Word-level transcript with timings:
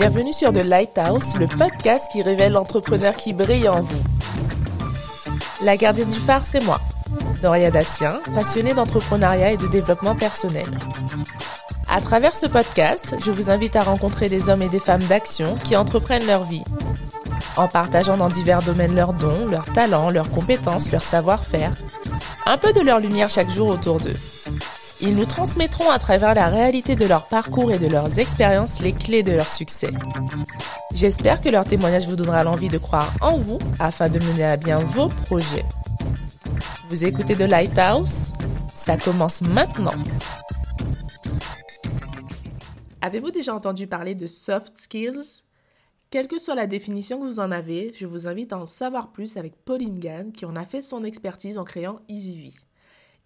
Bienvenue 0.00 0.32
sur 0.32 0.50
The 0.50 0.64
Lighthouse, 0.64 1.36
le 1.36 1.46
podcast 1.46 2.06
qui 2.10 2.22
révèle 2.22 2.52
l'entrepreneur 2.52 3.14
qui 3.14 3.34
brille 3.34 3.68
en 3.68 3.82
vous. 3.82 4.02
La 5.62 5.76
gardienne 5.76 6.08
du 6.08 6.18
phare, 6.18 6.42
c'est 6.42 6.64
moi, 6.64 6.80
Doria 7.42 7.70
Dassien, 7.70 8.18
passionnée 8.34 8.72
d'entrepreneuriat 8.72 9.52
et 9.52 9.56
de 9.58 9.66
développement 9.66 10.16
personnel. 10.16 10.64
À 11.86 12.00
travers 12.00 12.34
ce 12.34 12.46
podcast, 12.46 13.14
je 13.22 13.30
vous 13.30 13.50
invite 13.50 13.76
à 13.76 13.82
rencontrer 13.82 14.30
des 14.30 14.48
hommes 14.48 14.62
et 14.62 14.70
des 14.70 14.80
femmes 14.80 15.02
d'action 15.02 15.56
qui 15.56 15.76
entreprennent 15.76 16.26
leur 16.26 16.44
vie. 16.44 16.64
En 17.58 17.68
partageant 17.68 18.16
dans 18.16 18.30
divers 18.30 18.62
domaines 18.62 18.94
leurs 18.94 19.12
dons, 19.12 19.44
leurs 19.50 19.70
talents, 19.70 20.08
leurs 20.08 20.30
compétences, 20.30 20.90
leur 20.92 21.02
savoir-faire. 21.02 21.72
Un 22.46 22.56
peu 22.56 22.72
de 22.72 22.80
leur 22.80 23.00
lumière 23.00 23.28
chaque 23.28 23.50
jour 23.50 23.68
autour 23.68 23.98
d'eux. 23.98 24.16
Ils 25.02 25.16
nous 25.16 25.24
transmettront 25.24 25.90
à 25.90 25.98
travers 25.98 26.34
la 26.34 26.48
réalité 26.48 26.94
de 26.94 27.06
leur 27.06 27.26
parcours 27.26 27.72
et 27.72 27.78
de 27.78 27.86
leurs 27.86 28.18
expériences 28.18 28.82
les 28.82 28.92
clés 28.92 29.22
de 29.22 29.32
leur 29.32 29.48
succès. 29.48 29.90
J'espère 30.94 31.40
que 31.40 31.48
leur 31.48 31.66
témoignage 31.66 32.06
vous 32.06 32.16
donnera 32.16 32.44
l'envie 32.44 32.68
de 32.68 32.76
croire 32.76 33.14
en 33.22 33.38
vous 33.38 33.58
afin 33.78 34.10
de 34.10 34.18
mener 34.18 34.44
à 34.44 34.58
bien 34.58 34.78
vos 34.78 35.08
projets. 35.08 35.64
Vous 36.90 37.04
écoutez 37.04 37.34
The 37.34 37.48
Lighthouse? 37.48 38.32
Ça 38.68 38.98
commence 38.98 39.40
maintenant. 39.40 39.94
Avez-vous 43.00 43.30
déjà 43.30 43.54
entendu 43.54 43.86
parler 43.86 44.14
de 44.14 44.26
soft 44.26 44.76
skills? 44.76 45.42
Quelle 46.10 46.28
que 46.28 46.38
soit 46.38 46.56
la 46.56 46.66
définition 46.66 47.20
que 47.20 47.24
vous 47.24 47.40
en 47.40 47.50
avez, 47.52 47.94
je 47.96 48.04
vous 48.04 48.26
invite 48.26 48.52
à 48.52 48.58
en 48.58 48.66
savoir 48.66 49.12
plus 49.12 49.38
avec 49.38 49.56
Pauline 49.64 49.98
Gann 49.98 50.32
qui 50.32 50.44
en 50.44 50.56
a 50.56 50.66
fait 50.66 50.82
son 50.82 51.04
expertise 51.04 51.56
en 51.56 51.64
créant 51.64 52.00
EasyV. 52.08 52.52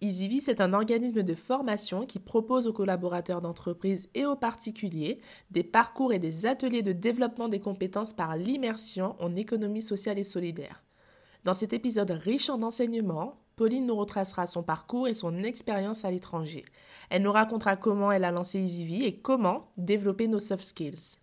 EasyV, 0.01 0.41
c'est 0.41 0.61
un 0.61 0.73
organisme 0.73 1.23
de 1.23 1.33
formation 1.33 2.05
qui 2.05 2.19
propose 2.19 2.67
aux 2.67 2.73
collaborateurs 2.73 3.41
d'entreprise 3.41 4.09
et 4.13 4.25
aux 4.25 4.35
particuliers 4.35 5.19
des 5.51 5.63
parcours 5.63 6.13
et 6.13 6.19
des 6.19 6.45
ateliers 6.45 6.83
de 6.83 6.91
développement 6.91 7.47
des 7.47 7.59
compétences 7.59 8.13
par 8.13 8.35
l'immersion 8.35 9.15
en 9.19 9.35
économie 9.35 9.81
sociale 9.81 10.19
et 10.19 10.23
solidaire. 10.23 10.83
Dans 11.45 11.53
cet 11.53 11.73
épisode 11.73 12.11
riche 12.11 12.49
en 12.49 12.61
enseignements, 12.61 13.39
Pauline 13.55 13.85
nous 13.85 13.95
retracera 13.95 14.47
son 14.47 14.63
parcours 14.63 15.07
et 15.07 15.13
son 15.13 15.43
expérience 15.43 16.03
à 16.03 16.11
l'étranger. 16.11 16.65
Elle 17.09 17.21
nous 17.21 17.31
racontera 17.31 17.77
comment 17.77 18.11
elle 18.11 18.25
a 18.25 18.31
lancé 18.31 18.59
EasyV 18.59 19.05
et 19.05 19.19
comment 19.19 19.71
développer 19.77 20.27
nos 20.27 20.39
soft 20.39 20.65
skills. 20.65 21.17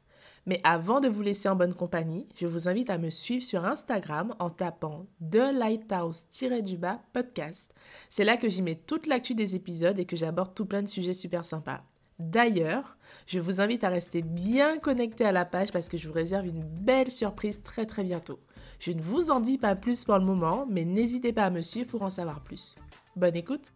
Mais 0.47 0.61
avant 0.65 1.01
de 1.01 1.09
vous 1.09 1.23
laisser 1.23 1.49
en 1.49 1.55
bonne 1.55 1.75
compagnie, 1.75 2.27
je 2.35 2.49
vous 2.49 2.69
invite 2.69 2.91
à 2.91 2.99
me 2.99 3.11
suivre 3.11 3.45
sur 3.45 3.65
Instagram 3.65 4.35
en 4.41 4.51
tapant 4.51 5.07
The 5.21 5.53
Lighthouse-du-bas 5.53 7.01
podcast. 7.13 7.73
C'est 8.11 8.25
là 8.25 8.37
que 8.37 8.49
j'y 8.49 8.63
mets 8.63 8.81
toute 8.87 9.07
l'actu 9.07 9.35
des 9.35 9.55
épisodes 9.55 9.99
et 10.01 10.05
que 10.05 10.17
j'aborde 10.17 10.55
tout 10.55 10.67
plein 10.67 10.83
de 10.83 10.89
sujets 10.89 11.15
super 11.15 11.45
sympas. 11.45 11.83
D'ailleurs, 12.19 12.97
je 13.27 13.39
vous 13.39 13.61
invite 13.61 13.85
à 13.85 13.89
rester 13.89 14.23
bien 14.23 14.79
connecté 14.79 15.25
à 15.25 15.33
la 15.33 15.45
page 15.45 15.73
parce 15.73 15.89
que 15.89 15.97
je 15.97 16.09
vous 16.09 16.15
réserve 16.15 16.47
une 16.47 16.63
belle 16.63 17.11
surprise 17.11 17.63
très 17.63 17.87
très 17.87 18.03
bientôt. 18.03 18.41
Je 18.81 18.91
ne 18.91 19.01
vous 19.01 19.31
en 19.31 19.39
dis 19.39 19.59
pas 19.59 19.77
plus 19.77 20.05
pour 20.05 20.19
le 20.19 20.25
moment, 20.25 20.67
mais 20.69 20.85
n'hésitez 20.85 21.33
pas 21.33 21.45
à 21.45 21.51
me 21.51 21.63
suivre 21.63 21.91
pour 21.91 22.03
en 22.03 22.11
savoir 22.11 22.41
plus. 22.41 22.75
Bonne 23.15 23.37
écoute 23.37 23.73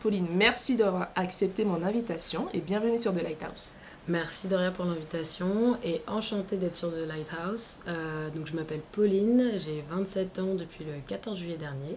Pauline, 0.00 0.28
merci 0.32 0.76
d'avoir 0.76 1.08
accepté 1.16 1.64
mon 1.64 1.82
invitation 1.82 2.48
et 2.52 2.60
bienvenue 2.60 2.98
sur 2.98 3.14
The 3.14 3.22
Lighthouse. 3.22 3.74
Merci 4.06 4.48
Doria 4.48 4.70
pour 4.70 4.84
l'invitation 4.84 5.78
et 5.82 6.02
enchantée 6.06 6.56
d'être 6.56 6.74
sur 6.74 6.90
The 6.90 7.08
Lighthouse. 7.08 7.78
Euh, 7.88 8.28
donc 8.28 8.46
je 8.46 8.54
m'appelle 8.54 8.82
Pauline, 8.92 9.52
j'ai 9.56 9.82
27 9.90 10.38
ans 10.40 10.54
depuis 10.54 10.84
le 10.84 10.92
14 11.06 11.38
juillet 11.38 11.56
dernier. 11.56 11.96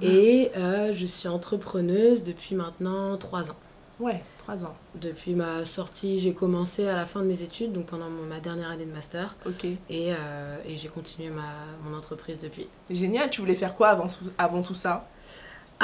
Et 0.00 0.50
euh, 0.56 0.94
je 0.94 1.04
suis 1.04 1.28
entrepreneuse 1.28 2.24
depuis 2.24 2.54
maintenant 2.54 3.18
3 3.18 3.50
ans. 3.50 3.56
Ouais, 4.00 4.22
3 4.38 4.64
ans. 4.64 4.74
Depuis 4.94 5.34
ma 5.34 5.66
sortie, 5.66 6.20
j'ai 6.20 6.32
commencé 6.32 6.88
à 6.88 6.96
la 6.96 7.04
fin 7.04 7.20
de 7.20 7.26
mes 7.26 7.42
études, 7.42 7.72
donc 7.72 7.86
pendant 7.86 8.08
ma 8.08 8.40
dernière 8.40 8.70
année 8.70 8.86
de 8.86 8.92
master. 8.92 9.36
Ok. 9.46 9.64
Et, 9.64 9.78
euh, 9.90 10.56
et 10.66 10.78
j'ai 10.78 10.88
continué 10.88 11.28
ma, 11.28 11.52
mon 11.84 11.96
entreprise 11.96 12.38
depuis. 12.38 12.66
Génial, 12.88 13.28
tu 13.28 13.42
voulais 13.42 13.54
faire 13.54 13.74
quoi 13.74 13.88
avant, 13.88 14.06
avant 14.38 14.62
tout 14.62 14.74
ça? 14.74 15.06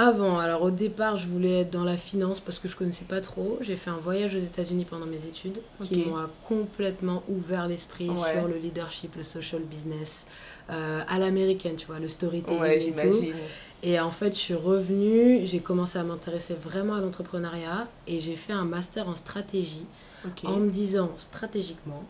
Avant, 0.00 0.38
alors 0.38 0.62
au 0.62 0.70
départ, 0.70 1.16
je 1.16 1.26
voulais 1.26 1.60
être 1.60 1.70
dans 1.70 1.84
la 1.84 1.98
finance 1.98 2.40
parce 2.40 2.58
que 2.58 2.68
je 2.68 2.76
connaissais 2.76 3.04
pas 3.04 3.20
trop. 3.20 3.58
J'ai 3.60 3.76
fait 3.76 3.90
un 3.90 3.98
voyage 3.98 4.34
aux 4.34 4.38
États-Unis 4.38 4.86
pendant 4.88 5.04
mes 5.04 5.26
études 5.26 5.60
qui 5.82 6.04
m'ont 6.06 6.16
complètement 6.48 7.22
ouvert 7.28 7.68
l'esprit 7.68 8.08
sur 8.08 8.48
le 8.48 8.56
leadership, 8.56 9.14
le 9.16 9.22
social 9.22 9.60
business, 9.62 10.26
euh, 10.70 11.00
à 11.06 11.18
l'américaine, 11.18 11.76
tu 11.76 11.86
vois, 11.86 11.98
le 11.98 12.08
storytelling 12.08 12.60
ouais, 12.60 12.82
et 12.82 12.94
tout. 12.94 13.26
Et 13.82 14.00
en 14.00 14.10
fait, 14.10 14.32
je 14.34 14.38
suis 14.38 14.54
revenue, 14.54 15.40
j'ai 15.44 15.60
commencé 15.60 15.98
à 15.98 16.02
m'intéresser 16.02 16.54
vraiment 16.54 16.94
à 16.94 17.00
l'entrepreneuriat 17.00 17.86
et 18.06 18.20
j'ai 18.20 18.36
fait 18.36 18.52
un 18.52 18.64
master 18.64 19.08
en 19.08 19.16
stratégie 19.16 19.86
en 20.44 20.56
me 20.56 20.70
disant 20.70 21.10
stratégiquement 21.18 22.04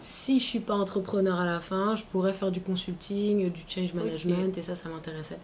si 0.00 0.38
je 0.38 0.44
suis 0.44 0.60
pas 0.60 0.74
entrepreneur 0.74 1.38
à 1.40 1.46
la 1.46 1.60
fin, 1.60 1.96
je 1.96 2.02
pourrais 2.04 2.32
faire 2.32 2.50
du 2.50 2.60
consulting, 2.60 3.50
du 3.50 3.62
change 3.66 3.94
management 3.94 4.56
et 4.56 4.62
ça, 4.62 4.76
ça 4.76 4.88
m'intéressait. 4.88 5.38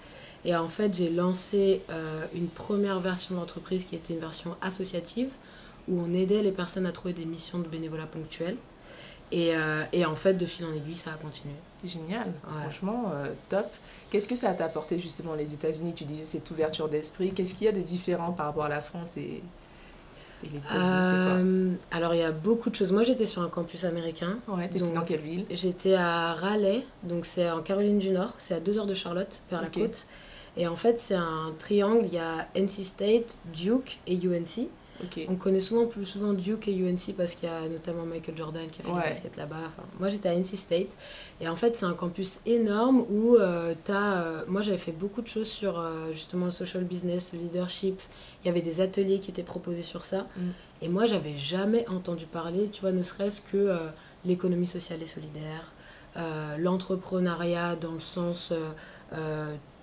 Et 0.44 0.54
en 0.54 0.68
fait, 0.68 0.94
j'ai 0.94 1.10
lancé 1.10 1.82
euh, 1.90 2.26
une 2.34 2.48
première 2.48 3.00
version 3.00 3.34
de 3.34 3.40
l'entreprise 3.40 3.84
qui 3.84 3.96
était 3.96 4.12
une 4.12 4.20
version 4.20 4.56
associative 4.60 5.30
où 5.88 6.00
on 6.00 6.12
aidait 6.12 6.42
les 6.42 6.52
personnes 6.52 6.86
à 6.86 6.92
trouver 6.92 7.14
des 7.14 7.24
missions 7.24 7.58
de 7.58 7.68
bénévolat 7.68 8.06
ponctuels. 8.06 8.56
Et, 9.32 9.56
euh, 9.56 9.82
et 9.92 10.04
en 10.04 10.16
fait, 10.16 10.34
de 10.34 10.46
fil 10.46 10.66
en 10.66 10.72
aiguille, 10.72 10.96
ça 10.96 11.10
a 11.12 11.14
continué. 11.14 11.54
Génial, 11.84 12.32
franchement, 12.60 13.10
euh, 13.14 13.32
top. 13.48 13.66
Qu'est-ce 14.10 14.28
que 14.28 14.34
ça 14.34 14.52
t'a 14.54 14.66
apporté 14.66 15.00
justement 15.00 15.34
les 15.34 15.54
États-Unis? 15.54 15.92
Tu 15.94 16.04
disais 16.04 16.24
cette 16.24 16.50
ouverture 16.50 16.88
d'esprit. 16.88 17.32
Qu'est-ce 17.32 17.54
qu'il 17.54 17.64
y 17.64 17.68
a 17.68 17.72
de 17.72 17.80
différent 17.80 18.32
par 18.32 18.46
rapport 18.46 18.64
à 18.64 18.68
la 18.68 18.80
France 18.80 19.16
et, 19.16 19.42
et 20.44 20.48
les 20.52 20.64
États-Unis 20.64 21.76
Alors, 21.90 22.14
il 22.14 22.20
y 22.20 22.24
a 22.24 22.32
beaucoup 22.32 22.70
de 22.70 22.74
choses. 22.74 22.92
Moi, 22.92 23.02
j'étais 23.02 23.26
sur 23.26 23.42
un 23.42 23.48
campus 23.48 23.84
américain. 23.84 24.38
Ouais, 24.48 24.68
t'étais 24.68 24.90
dans 24.90 25.02
quelle 25.02 25.20
ville 25.20 25.44
J'étais 25.50 25.94
à 25.94 26.34
Raleigh, 26.34 26.84
donc 27.02 27.26
c'est 27.26 27.50
en 27.50 27.62
Caroline 27.62 27.98
du 27.98 28.10
Nord. 28.10 28.34
C'est 28.38 28.54
à 28.54 28.60
2 28.60 28.78
heures 28.78 28.86
de 28.86 28.94
Charlotte, 28.94 29.42
vers 29.50 29.62
la 29.62 29.68
côte. 29.68 30.06
Et 30.56 30.68
en 30.68 30.76
fait, 30.76 30.98
c'est 30.98 31.14
un 31.14 31.52
triangle. 31.58 32.06
Il 32.06 32.14
y 32.14 32.18
a 32.18 32.46
NC 32.54 32.84
State, 32.84 33.38
Duke 33.52 33.98
et 34.06 34.14
UNC. 34.14 34.68
On 35.28 35.36
connaît 35.36 35.60
souvent 35.60 35.86
plus 35.86 36.04
souvent 36.04 36.32
Duke 36.32 36.68
et 36.68 36.74
UNC 36.74 37.14
parce 37.16 37.34
qu'il 37.34 37.48
y 37.48 37.52
a 37.52 37.68
notamment 37.68 38.04
Michael 38.04 38.36
Jordan 38.36 38.66
qui 38.70 38.80
a 38.80 38.84
fait 38.84 38.92
du 38.92 38.96
basket 38.96 39.36
là-bas. 39.36 39.56
Enfin, 39.66 39.82
moi 39.98 40.08
j'étais 40.08 40.28
à 40.28 40.34
NC 40.34 40.56
State 40.56 40.96
et 41.40 41.48
en 41.48 41.56
fait 41.56 41.74
c'est 41.74 41.86
un 41.86 41.94
campus 41.94 42.40
énorme 42.46 43.04
où 43.10 43.36
euh, 43.36 43.74
tu 43.84 43.92
as... 43.92 44.22
Euh, 44.22 44.44
moi 44.46 44.62
j'avais 44.62 44.78
fait 44.78 44.92
beaucoup 44.92 45.22
de 45.22 45.26
choses 45.26 45.48
sur 45.48 45.78
euh, 45.78 46.12
justement 46.12 46.46
le 46.46 46.52
social 46.52 46.84
business, 46.84 47.32
le 47.32 47.40
leadership. 47.40 48.00
Il 48.42 48.46
y 48.46 48.50
avait 48.50 48.62
des 48.62 48.80
ateliers 48.80 49.18
qui 49.18 49.30
étaient 49.30 49.42
proposés 49.42 49.82
sur 49.82 50.04
ça. 50.04 50.26
Mm. 50.36 50.40
Et 50.82 50.88
moi 50.88 51.06
j'avais 51.06 51.36
jamais 51.36 51.88
entendu 51.88 52.26
parler, 52.26 52.68
tu 52.70 52.80
vois, 52.82 52.92
ne 52.92 53.02
serait-ce 53.02 53.40
que 53.40 53.76
l'économie 54.24 54.66
sociale 54.66 55.02
et 55.02 55.06
solidaire, 55.06 55.72
l'entrepreneuriat 56.58 57.76
dans 57.76 57.92
le 57.92 58.00
sens 58.00 58.52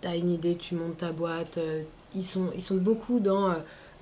tu 0.02 0.08
as 0.08 0.16
une 0.16 0.30
idée, 0.30 0.58
tu 0.58 0.76
montes 0.76 0.98
ta 0.98 1.12
boîte. 1.12 1.58
Ils, 2.14 2.26
sont, 2.26 2.52
ils 2.54 2.62
sont 2.62 2.76
beaucoup 2.76 3.20
dans 3.20 3.52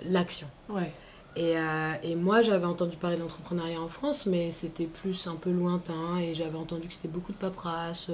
l'action. 0.04 0.48
Ouais. 0.70 0.92
Et, 1.36 1.58
euh, 1.58 1.94
et, 2.04 2.16
moi, 2.16 2.42
j'avais 2.42 2.66
entendu 2.66 2.98
parler 2.98 3.18
d'entrepreneuriat 3.18 3.80
en 3.80 3.88
France, 3.88 4.26
mais 4.26 4.52
c'était 4.52 4.86
plus 4.86 5.28
un 5.28 5.36
peu 5.36 5.52
lointain. 5.52 6.18
Et 6.18 6.34
j'avais 6.34 6.58
entendu 6.58 6.88
que 6.88 6.94
c'était 6.94 7.08
beaucoup 7.08 7.32
de 7.32 7.38
paperasse. 7.38 8.08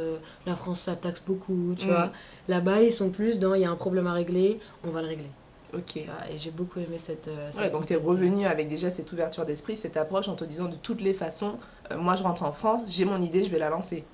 la 0.45 0.55
France, 0.55 0.81
ça 0.81 0.95
taxe 0.95 1.21
beaucoup, 1.25 1.75
tu 1.77 1.85
mm. 1.85 1.89
vois. 1.89 2.11
Là-bas, 2.47 2.81
ils 2.81 2.91
sont 2.91 3.09
plus 3.09 3.39
dans 3.39 3.53
il 3.53 3.61
y 3.61 3.65
a 3.65 3.71
un 3.71 3.75
problème 3.75 4.07
à 4.07 4.13
régler, 4.13 4.59
on 4.83 4.89
va 4.89 5.01
le 5.01 5.07
régler. 5.07 5.29
Ok. 5.73 5.97
et 5.97 6.07
j'ai 6.37 6.51
beaucoup 6.51 6.79
aimé 6.79 6.97
cette. 6.97 7.29
ouais, 7.57 7.69
donc 7.69 7.87
tu 7.87 7.93
es 7.93 7.97
revenu 7.97 8.45
avec 8.45 8.69
déjà 8.69 8.89
cette 8.89 9.11
ouverture 9.11 9.45
d'esprit, 9.45 9.75
cette 9.75 9.97
approche 9.97 10.29
en 10.29 10.35
te 10.35 10.45
disant 10.45 10.67
de 10.67 10.75
toutes 10.75 11.01
les 11.01 11.11
façons, 11.11 11.57
moi 11.97 12.15
je 12.15 12.23
rentre 12.23 12.43
en 12.43 12.53
France, 12.53 12.81
j'ai 12.87 13.03
mon 13.03 13.21
idée, 13.21 13.43
je 13.43 13.49
vais 13.49 13.59
la 13.59 13.69
lancer. 13.69 14.05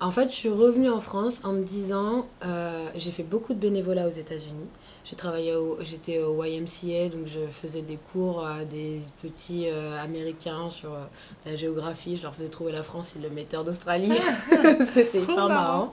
En 0.00 0.12
fait, 0.12 0.28
je 0.28 0.34
suis 0.34 0.48
revenue 0.48 0.88
en 0.88 1.00
France 1.00 1.40
en 1.42 1.52
me 1.52 1.64
disant, 1.64 2.28
euh, 2.46 2.88
j'ai 2.94 3.10
fait 3.10 3.24
beaucoup 3.24 3.52
de 3.52 3.58
bénévolat 3.58 4.06
aux 4.06 4.12
États-Unis. 4.12 4.68
J'ai 5.04 5.16
travaillé, 5.16 5.52
j'étais 5.80 6.20
au 6.20 6.44
YMCA, 6.44 7.08
donc 7.08 7.26
je 7.26 7.40
faisais 7.50 7.82
des 7.82 7.98
cours 8.12 8.46
à 8.46 8.64
des 8.64 9.00
petits 9.22 9.68
euh, 9.68 10.00
Américains 10.00 10.70
sur 10.70 10.92
euh, 10.92 11.04
la 11.46 11.56
géographie. 11.56 12.16
Je 12.16 12.22
leur 12.22 12.34
faisais 12.34 12.48
trouver 12.48 12.70
la 12.70 12.84
France, 12.84 13.14
ils 13.16 13.22
le 13.22 13.30
mettaient 13.30 13.56
en 13.56 13.66
Australie. 13.66 14.12
C'était 14.84 15.22
hyper 15.22 15.48
marrant. 15.48 15.92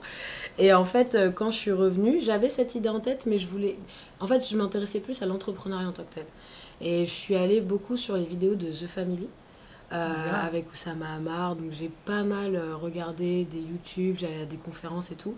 Et 0.58 0.72
en 0.72 0.84
fait, 0.84 1.18
quand 1.34 1.50
je 1.50 1.56
suis 1.56 1.72
revenue, 1.72 2.20
j'avais 2.20 2.48
cette 2.48 2.76
idée 2.76 2.88
en 2.88 3.00
tête, 3.00 3.26
mais 3.26 3.38
je 3.38 3.48
voulais. 3.48 3.76
En 4.20 4.28
fait, 4.28 4.46
je 4.48 4.56
m'intéressais 4.56 5.00
plus 5.00 5.20
à 5.22 5.26
l'entrepreneuriat 5.26 5.88
en 5.88 5.92
tant 5.92 6.04
que 6.04 6.14
tel. 6.14 6.26
Et 6.80 7.06
je 7.06 7.10
suis 7.10 7.34
allée 7.34 7.60
beaucoup 7.60 7.96
sur 7.96 8.16
les 8.16 8.24
vidéos 8.24 8.54
de 8.54 8.66
The 8.66 8.86
Family. 8.86 9.28
Euh, 9.92 10.32
avec 10.34 10.70
Oussama 10.72 11.14
Hamar. 11.14 11.54
Donc 11.54 11.70
j'ai 11.70 11.90
pas 12.04 12.24
mal 12.24 12.56
euh, 12.56 12.74
regardé 12.74 13.44
des 13.44 13.60
YouTube, 13.60 14.16
j'allais 14.18 14.42
à 14.42 14.44
des 14.44 14.56
conférences 14.56 15.12
et 15.12 15.14
tout. 15.14 15.36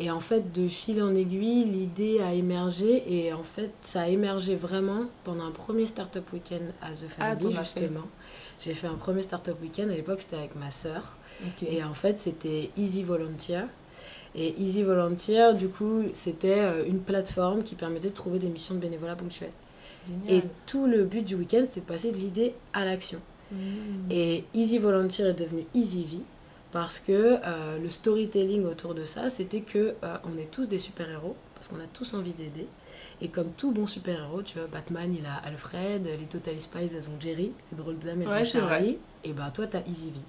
Et 0.00 0.12
en 0.12 0.20
fait, 0.20 0.52
de 0.52 0.68
fil 0.68 1.02
en 1.02 1.12
aiguille, 1.16 1.64
l'idée 1.64 2.20
a 2.20 2.32
émergé 2.32 3.02
et 3.12 3.32
en 3.32 3.42
fait, 3.42 3.72
ça 3.80 4.02
a 4.02 4.08
émergé 4.08 4.54
vraiment 4.54 5.06
pendant 5.24 5.44
un 5.44 5.50
premier 5.50 5.86
Startup 5.86 6.22
Weekend 6.32 6.72
à 6.80 6.90
The 6.90 7.06
ah, 7.18 7.36
Family, 7.36 7.56
justement. 7.56 8.06
J'ai 8.60 8.74
fait 8.74 8.86
un 8.86 8.94
premier 8.94 9.22
Startup 9.22 9.60
Weekend, 9.60 9.90
à 9.90 9.94
l'époque 9.94 10.20
c'était 10.20 10.36
avec 10.36 10.54
ma 10.54 10.70
sœur. 10.70 11.16
Et 11.68 11.82
en 11.82 11.94
fait, 11.94 12.18
c'était 12.18 12.70
Easy 12.76 13.02
Volunteer. 13.02 13.64
Et 14.34 14.54
Easy 14.60 14.84
Volunteer, 14.84 15.54
du 15.54 15.68
coup, 15.68 16.02
c'était 16.12 16.60
euh, 16.60 16.84
une 16.86 17.00
plateforme 17.00 17.64
qui 17.64 17.74
permettait 17.74 18.10
de 18.10 18.14
trouver 18.14 18.38
des 18.38 18.48
missions 18.48 18.74
de 18.74 18.80
bénévolat 18.80 19.16
ponctuelles. 19.16 19.50
Et 20.28 20.42
tout 20.66 20.86
le 20.86 21.04
but 21.04 21.22
du 21.22 21.34
week-end, 21.34 21.64
c'est 21.68 21.80
de 21.80 21.84
passer 21.84 22.12
de 22.12 22.16
l'idée 22.16 22.54
à 22.72 22.84
l'action. 22.84 23.20
Mm. 23.52 24.10
Et 24.10 24.44
Easy 24.54 24.78
Volunteer 24.78 25.28
est 25.28 25.34
devenu 25.34 25.66
Easy 25.74 26.04
Vie 26.04 26.24
parce 26.70 27.00
que 27.00 27.12
euh, 27.12 27.78
le 27.78 27.88
storytelling 27.88 28.64
autour 28.66 28.94
de 28.94 29.04
ça, 29.04 29.30
c'était 29.30 29.60
que 29.60 29.94
euh, 30.02 30.16
on 30.24 30.38
est 30.38 30.50
tous 30.50 30.66
des 30.66 30.78
super-héros, 30.78 31.34
parce 31.54 31.68
qu'on 31.68 31.80
a 31.80 31.86
tous 31.92 32.14
envie 32.14 32.32
d'aider. 32.32 32.66
Et 33.20 33.28
comme 33.28 33.50
tout 33.52 33.72
bon 33.72 33.86
super-héros, 33.86 34.42
tu 34.42 34.58
vois, 34.58 34.68
Batman, 34.68 35.12
il 35.12 35.24
a 35.26 35.36
Alfred, 35.46 36.04
les 36.04 36.26
Total 36.26 36.60
Spies, 36.60 36.90
elles 36.94 37.08
ont 37.08 37.18
Jerry, 37.18 37.52
les 37.72 37.78
drôles 37.78 37.98
de 37.98 38.06
dames, 38.06 38.22
elles 38.22 38.42
ont 38.42 38.44
Charlie. 38.44 38.98
Et 39.24 39.32
ben 39.32 39.50
toi, 39.50 39.66
t'as 39.66 39.80
Easy 39.86 40.10
Vie. 40.10 40.22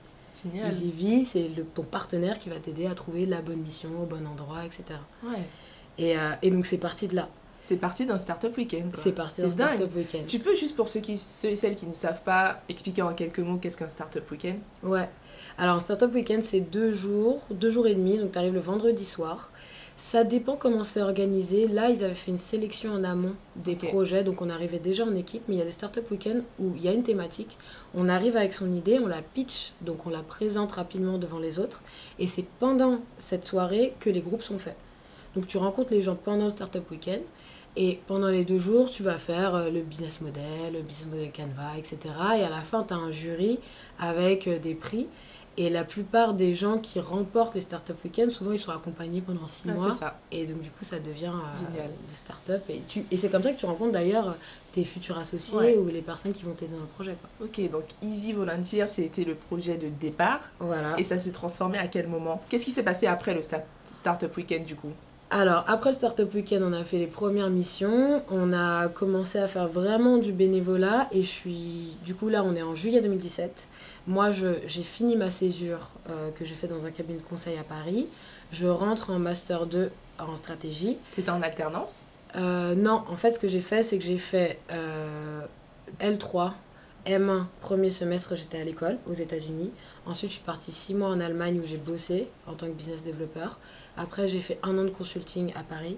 Génial. 0.43 0.71
Easy 0.71 0.91
Vie, 0.91 1.25
c'est 1.25 1.49
ton 1.75 1.83
partenaire 1.83 2.39
qui 2.39 2.49
va 2.49 2.55
t'aider 2.55 2.87
à 2.87 2.95
trouver 2.95 3.25
la 3.25 3.41
bonne 3.41 3.59
mission 3.59 3.89
au 4.01 4.05
bon 4.05 4.25
endroit, 4.25 4.65
etc. 4.65 4.83
Ouais. 5.23 5.43
Et, 5.97 6.17
euh, 6.17 6.31
et 6.41 6.49
donc 6.49 6.65
c'est 6.65 6.77
parti 6.77 7.07
de 7.09 7.15
là. 7.17 7.27
C'est 7.61 7.77
parti 7.77 8.05
d'un 8.05 8.17
Startup 8.17 8.55
Weekend. 8.55 8.91
C'est 8.95 9.11
parti 9.11 9.41
d'un 9.41 9.51
Startup 9.51 9.95
Weekend. 9.95 10.25
Tu 10.25 10.39
peux 10.39 10.55
juste 10.55 10.75
pour 10.75 10.89
ceux, 10.89 11.01
qui, 11.01 11.17
ceux 11.17 11.49
et 11.49 11.55
celles 11.55 11.75
qui 11.75 11.85
ne 11.85 11.93
savent 11.93 12.21
pas 12.23 12.61
expliquer 12.69 13.01
en 13.01 13.13
quelques 13.13 13.39
mots 13.39 13.57
qu'est-ce 13.57 13.77
qu'un 13.77 13.89
Startup 13.89 14.23
Weekend? 14.31 14.59
Ouais. 14.83 15.09
Alors 15.57 15.75
un 15.75 15.79
Startup 15.79 16.13
Weekend 16.13 16.41
c'est 16.41 16.61
deux 16.61 16.93
jours, 16.93 17.41
deux 17.51 17.69
jours 17.69 17.87
et 17.87 17.95
demi, 17.95 18.17
donc 18.17 18.31
tu 18.31 18.37
arrives 18.37 18.53
le 18.53 18.59
vendredi 18.59 19.05
soir. 19.05 19.51
Ça 19.97 20.23
dépend 20.23 20.55
comment 20.55 20.85
c'est 20.85 21.01
organisé. 21.01 21.67
Là, 21.67 21.89
ils 21.89 22.05
avaient 22.05 22.13
fait 22.13 22.31
une 22.31 22.39
sélection 22.39 22.93
en 22.93 23.03
amont 23.03 23.35
des 23.57 23.75
projets, 23.75 24.23
donc 24.23 24.41
on 24.41 24.49
arrivait 24.49 24.79
déjà 24.79 25.03
en 25.03 25.13
équipe, 25.13 25.43
mais 25.49 25.55
il 25.55 25.57
y 25.57 25.61
a 25.61 25.65
des 25.65 25.73
startup 25.73 26.09
week-ends 26.09 26.39
où 26.57 26.71
il 26.77 26.81
y 26.81 26.87
a 26.87 26.93
une 26.93 27.03
thématique. 27.03 27.57
On 27.93 28.07
arrive 28.07 28.37
avec 28.37 28.53
son 28.53 28.73
idée, 28.73 28.97
on 28.99 29.07
la 29.07 29.21
pitch, 29.21 29.73
donc 29.81 30.07
on 30.07 30.09
la 30.09 30.21
présente 30.21 30.71
rapidement 30.71 31.17
devant 31.17 31.37
les 31.37 31.59
autres, 31.59 31.83
et 32.17 32.27
c'est 32.27 32.45
pendant 32.59 33.01
cette 33.17 33.43
soirée 33.43 33.93
que 33.99 34.09
les 34.09 34.21
groupes 34.21 34.41
sont 34.41 34.57
faits. 34.57 34.77
Donc 35.35 35.47
tu 35.47 35.57
rencontres 35.57 35.91
les 35.91 36.01
gens 36.01 36.15
pendant 36.15 36.45
le 36.45 36.51
startup 36.51 36.89
week-end, 36.89 37.19
et 37.81 37.97
pendant 38.07 38.27
les 38.27 38.43
deux 38.43 38.59
jours, 38.59 38.91
tu 38.91 39.03
vas 39.03 39.17
faire 39.17 39.55
euh, 39.55 39.69
le 39.69 39.79
business 39.79 40.19
model, 40.19 40.73
le 40.73 40.81
business 40.81 41.07
model 41.07 41.31
Canva, 41.31 41.77
etc. 41.77 41.97
Et 42.37 42.43
à 42.43 42.49
la 42.49 42.59
fin, 42.59 42.83
tu 42.83 42.93
as 42.93 42.97
un 42.97 43.09
jury 43.09 43.57
avec 43.97 44.47
euh, 44.47 44.59
des 44.59 44.75
prix. 44.75 45.07
Et 45.55 45.69
la 45.69 45.85
plupart 45.85 46.33
des 46.33 46.55
gens 46.55 46.77
qui 46.77 46.99
remportent 46.99 47.55
les 47.55 47.61
Startup 47.61 47.95
Weekends, 48.03 48.31
souvent 48.31 48.51
ils 48.51 48.59
sont 48.59 48.71
accompagnés 48.71 49.21
pendant 49.21 49.47
six 49.47 49.69
mois. 49.69 49.93
Ça. 49.93 50.19
Et 50.29 50.45
donc 50.45 50.61
du 50.61 50.69
coup, 50.69 50.83
ça 50.83 50.99
devient 50.99 51.31
euh, 51.33 51.87
des 52.09 52.15
startups. 52.15 52.69
Et, 52.69 52.81
tu... 52.85 53.05
et 53.09 53.17
c'est 53.17 53.29
comme 53.29 53.43
ça 53.43 53.53
que 53.53 53.59
tu 53.59 53.65
rencontres 53.65 53.93
d'ailleurs 53.93 54.35
tes 54.73 54.83
futurs 54.83 55.17
associés 55.17 55.77
ou 55.77 55.87
les 55.87 56.01
personnes 56.01 56.33
qui 56.33 56.43
vont 56.43 56.53
t'aider 56.53 56.73
dans 56.73 56.81
le 56.81 56.87
projet. 56.87 57.15
Quoi. 57.15 57.47
Ok, 57.47 57.71
donc 57.71 57.85
Easy 58.01 58.33
Volunteer, 58.33 58.87
c'était 58.87 59.23
le 59.23 59.35
projet 59.35 59.77
de 59.77 59.87
départ. 59.87 60.41
Voilà. 60.59 60.99
Et 60.99 61.03
ça 61.03 61.17
s'est 61.17 61.31
transformé 61.31 61.77
à 61.77 61.87
quel 61.87 62.07
moment? 62.07 62.41
Qu'est-ce 62.49 62.65
qui 62.65 62.71
s'est 62.71 62.83
passé 62.83 63.07
après 63.07 63.33
le 63.33 63.41
Startup 63.91 64.35
Weekend 64.35 64.65
du 64.65 64.75
coup? 64.75 64.91
Alors, 65.31 65.63
après 65.67 65.91
le 65.91 65.95
Startup 65.95 66.33
Weekend, 66.33 66.63
on 66.63 66.73
a 66.73 66.83
fait 66.83 66.97
les 66.97 67.05
premières 67.05 67.51
missions. 67.51 68.23
On 68.31 68.51
a 68.51 68.87
commencé 68.87 69.37
à 69.37 69.47
faire 69.47 69.67
vraiment 69.67 70.17
du 70.17 70.31
bénévolat. 70.31 71.07
Et 71.11 71.21
je 71.21 71.27
suis. 71.27 71.97
Du 72.03 72.15
coup, 72.15 72.29
là, 72.29 72.43
on 72.43 72.55
est 72.55 72.63
en 72.63 72.73
juillet 72.73 72.99
2017. 73.01 73.67
Moi, 74.07 74.31
j'ai 74.31 74.83
fini 74.83 75.15
ma 75.15 75.29
césure 75.29 75.91
euh, 76.09 76.31
que 76.31 76.45
j'ai 76.45 76.55
fait 76.55 76.67
dans 76.67 76.87
un 76.87 76.91
cabinet 76.91 77.19
de 77.19 77.23
conseil 77.23 77.57
à 77.59 77.63
Paris. 77.63 78.07
Je 78.51 78.65
rentre 78.65 79.11
en 79.11 79.19
Master 79.19 79.67
2 79.67 79.91
en 80.17 80.35
stratégie. 80.35 80.97
C'était 81.15 81.29
en 81.29 81.43
alternance? 81.43 82.07
Euh, 82.35 82.73
Non, 82.73 83.03
en 83.07 83.15
fait, 83.15 83.31
ce 83.31 83.39
que 83.39 83.47
j'ai 83.47 83.61
fait, 83.61 83.83
c'est 83.83 83.99
que 83.99 84.05
j'ai 84.05 84.17
fait 84.17 84.57
euh, 84.71 85.41
L3, 86.01 86.53
M1, 87.05 87.43
premier 87.61 87.89
semestre, 87.89 88.35
j'étais 88.35 88.59
à 88.59 88.63
l'école 88.63 88.97
aux 89.07 89.13
États-Unis. 89.13 89.71
Ensuite, 90.05 90.29
je 90.31 90.35
suis 90.35 90.43
partie 90.43 90.71
six 90.71 90.93
mois 90.93 91.09
en 91.09 91.19
Allemagne 91.19 91.59
où 91.63 91.67
j'ai 91.67 91.77
bossé 91.77 92.27
en 92.47 92.53
tant 92.53 92.65
que 92.65 92.71
business 92.71 93.03
développeur. 93.03 93.59
Après, 93.99 94.29
j'ai 94.29 94.39
fait 94.39 94.57
un 94.63 94.77
an 94.77 94.85
de 94.85 94.89
consulting 94.89 95.51
à 95.55 95.63
Paris. 95.63 95.97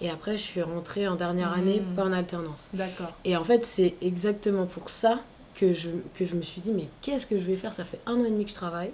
Et 0.00 0.10
après, 0.10 0.36
je 0.36 0.42
suis 0.42 0.62
rentrée 0.62 1.08
en 1.08 1.16
dernière 1.16 1.52
année, 1.52 1.80
hmm. 1.80 1.94
pas 1.96 2.04
en 2.04 2.12
alternance. 2.12 2.68
D'accord. 2.72 3.12
Et 3.24 3.36
en 3.36 3.42
fait, 3.42 3.64
c'est 3.64 3.94
exactement 4.02 4.66
pour 4.66 4.90
ça 4.90 5.20
que 5.56 5.72
je, 5.72 5.88
que 6.14 6.24
je 6.24 6.36
me 6.36 6.42
suis 6.42 6.60
dit, 6.60 6.70
mais 6.70 6.86
qu'est-ce 7.00 7.26
que 7.26 7.38
je 7.38 7.44
vais 7.44 7.56
faire? 7.56 7.72
Ça 7.72 7.84
fait 7.84 7.98
un 8.06 8.20
an 8.20 8.24
et 8.24 8.30
demi 8.30 8.44
que 8.44 8.50
je 8.50 8.54
travaille. 8.54 8.92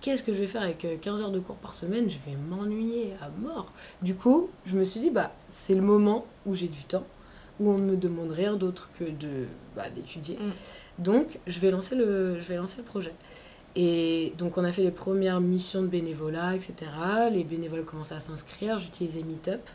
Qu'est-ce 0.00 0.22
que 0.22 0.34
je 0.34 0.38
vais 0.38 0.46
faire 0.46 0.62
avec 0.62 0.86
15 1.00 1.18
euh, 1.18 1.24
heures 1.24 1.30
de 1.30 1.40
cours 1.40 1.56
par 1.56 1.74
semaine? 1.74 2.08
Je 2.10 2.18
vais 2.30 2.36
m'ennuyer 2.36 3.14
à 3.22 3.30
mort. 3.40 3.72
Du 4.02 4.14
coup, 4.14 4.50
je 4.66 4.76
me 4.76 4.84
suis 4.84 5.00
dit, 5.00 5.10
bah, 5.10 5.32
c'est 5.48 5.74
le 5.74 5.80
moment 5.80 6.26
où 6.44 6.54
j'ai 6.54 6.68
du 6.68 6.84
temps, 6.84 7.06
où 7.58 7.70
on 7.70 7.78
ne 7.78 7.92
me 7.92 7.96
demande 7.96 8.30
rien 8.30 8.54
d'autre 8.54 8.90
que 8.98 9.04
de 9.04 9.46
bah, 9.74 9.88
d'étudier. 9.88 10.36
Hmm. 10.36 10.52
Donc, 10.98 11.38
je 11.46 11.58
vais, 11.58 11.70
lancer 11.70 11.96
le, 11.96 12.38
je 12.38 12.44
vais 12.44 12.56
lancer 12.56 12.76
le 12.76 12.84
projet. 12.84 13.14
Et 13.76 14.32
donc, 14.38 14.56
on 14.56 14.64
a 14.64 14.72
fait 14.72 14.82
les 14.82 14.90
premières 14.90 15.40
missions 15.40 15.82
de 15.82 15.88
bénévolat, 15.88 16.54
etc. 16.54 16.74
Les 17.32 17.44
bénévoles 17.44 17.84
commençaient 17.84 18.14
à 18.14 18.20
s'inscrire. 18.20 18.78
J'utilisais 18.78 19.22
Meetup 19.22 19.68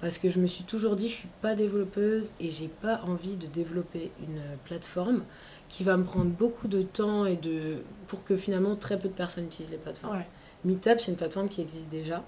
parce 0.00 0.18
que 0.18 0.30
je 0.30 0.38
me 0.38 0.46
suis 0.46 0.64
toujours 0.64 0.96
dit, 0.96 1.08
je 1.08 1.14
suis 1.14 1.28
pas 1.42 1.54
développeuse 1.54 2.30
et 2.40 2.50
j'ai 2.50 2.68
pas 2.68 3.00
envie 3.04 3.36
de 3.36 3.46
développer 3.46 4.12
une 4.20 4.40
plateforme 4.64 5.24
qui 5.68 5.84
va 5.84 5.96
me 5.96 6.04
prendre 6.04 6.30
beaucoup 6.30 6.68
de 6.68 6.82
temps 6.82 7.26
et 7.26 7.36
de 7.36 7.82
pour 8.06 8.24
que 8.24 8.36
finalement 8.36 8.76
très 8.76 8.98
peu 8.98 9.08
de 9.08 9.14
personnes 9.14 9.46
utilisent 9.46 9.72
les 9.72 9.76
plateformes. 9.76 10.22
Meetup, 10.64 10.98
c'est 10.98 11.10
une 11.10 11.16
plateforme 11.16 11.48
qui 11.48 11.60
existe 11.60 11.88
déjà, 11.88 12.24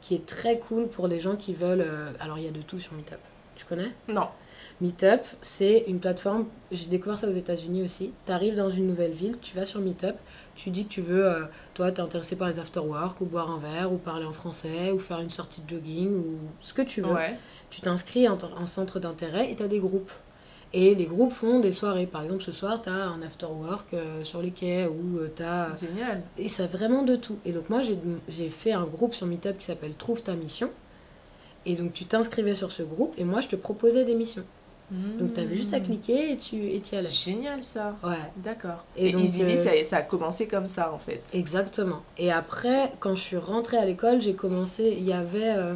qui 0.00 0.14
est 0.14 0.26
très 0.26 0.58
cool 0.58 0.88
pour 0.88 1.06
les 1.06 1.20
gens 1.20 1.36
qui 1.36 1.54
veulent. 1.54 1.84
Euh, 1.86 2.10
alors, 2.20 2.38
il 2.38 2.44
y 2.44 2.48
a 2.48 2.50
de 2.50 2.62
tout 2.62 2.80
sur 2.80 2.92
Meetup. 2.94 3.18
Tu 3.54 3.64
connais? 3.64 3.92
Non. 4.08 4.28
Meetup, 4.80 5.20
c'est 5.40 5.84
une 5.86 6.00
plateforme, 6.00 6.46
j'ai 6.72 6.88
découvert 6.88 7.18
ça 7.18 7.28
aux 7.28 7.32
États-Unis 7.32 7.82
aussi. 7.82 8.12
Tu 8.26 8.32
arrives 8.32 8.56
dans 8.56 8.70
une 8.70 8.86
nouvelle 8.86 9.12
ville, 9.12 9.36
tu 9.40 9.54
vas 9.56 9.64
sur 9.64 9.80
Meetup, 9.80 10.16
tu 10.56 10.70
dis 10.70 10.84
que 10.84 10.90
tu 10.90 11.00
veux, 11.00 11.24
euh, 11.24 11.42
toi, 11.74 11.92
t'es 11.92 12.00
intéressé 12.00 12.36
par 12.36 12.48
les 12.48 12.58
after-work, 12.58 13.20
ou 13.20 13.26
boire 13.26 13.50
un 13.50 13.58
verre, 13.58 13.92
ou 13.92 13.96
parler 13.96 14.24
en 14.24 14.32
français, 14.32 14.90
ou 14.92 14.98
faire 14.98 15.20
une 15.20 15.30
sortie 15.30 15.60
de 15.62 15.68
jogging, 15.68 16.14
ou 16.14 16.38
ce 16.60 16.74
que 16.74 16.82
tu 16.82 17.00
veux. 17.00 17.14
Tu 17.70 17.80
t'inscris 17.80 18.28
en, 18.28 18.38
centre 18.66 19.00
d'intérêt 19.00 19.50
et 19.50 19.56
tu 19.56 19.62
as 19.62 19.68
des 19.68 19.78
groupes. 19.78 20.12
Et 20.74 20.94
les 20.94 21.06
groupes 21.06 21.32
font 21.32 21.60
des 21.60 21.72
soirées. 21.72 22.06
Par 22.06 22.22
exemple, 22.22 22.42
ce 22.42 22.52
soir, 22.52 22.80
tu 22.82 22.88
as 22.88 23.08
un 23.08 23.22
after-work 23.22 23.94
euh, 23.94 24.24
sur 24.24 24.42
les 24.42 24.50
quais, 24.50 24.86
ou 24.86 25.18
euh, 25.18 25.32
tu 25.34 25.42
as... 25.42 25.74
Génial. 25.76 26.22
Et 26.38 26.48
ça 26.48 26.66
vraiment 26.66 27.02
de 27.02 27.16
tout. 27.16 27.38
Et 27.44 27.52
donc 27.52 27.70
moi, 27.70 27.80
j'ai 28.28 28.50
fait 28.50 28.72
un 28.72 28.84
groupe 28.84 29.14
sur 29.14 29.26
Meetup 29.26 29.58
qui 29.58 29.64
s'appelle 29.64 29.94
Trouve 29.94 30.22
ta 30.22 30.34
mission. 30.34 30.70
Et 31.66 31.74
donc 31.74 31.92
tu 31.92 32.04
t'inscrivais 32.04 32.54
sur 32.54 32.72
ce 32.72 32.82
groupe, 32.82 33.14
et 33.18 33.24
moi, 33.24 33.40
je 33.40 33.48
te 33.48 33.56
proposais 33.56 34.04
des 34.04 34.14
missions. 34.14 34.44
Donc, 35.18 35.34
tu 35.34 35.40
avais 35.40 35.54
juste 35.54 35.72
à 35.72 35.78
mmh. 35.78 35.84
cliquer 35.84 36.32
et 36.32 36.36
tu 36.36 36.56
y 36.56 36.74
allais. 36.74 37.08
C'est 37.08 37.10
génial 37.10 37.62
ça. 37.64 37.96
Ouais. 38.04 38.14
D'accord. 38.36 38.84
Et, 38.96 39.08
et 39.08 39.12
donc, 39.12 39.22
euh, 39.26 39.84
ça, 39.84 39.96
a 39.96 40.02
commencé 40.02 40.46
comme 40.46 40.66
ça 40.66 40.92
en 40.92 40.98
fait. 40.98 41.22
Exactement. 41.32 42.02
Et 42.18 42.30
après, 42.30 42.92
quand 43.00 43.14
je 43.14 43.22
suis 43.22 43.36
rentrée 43.38 43.78
à 43.78 43.86
l'école, 43.86 44.20
j'ai 44.20 44.34
commencé. 44.34 44.94
Il 44.98 45.04
y 45.04 45.14
avait 45.14 45.54
euh, 45.56 45.74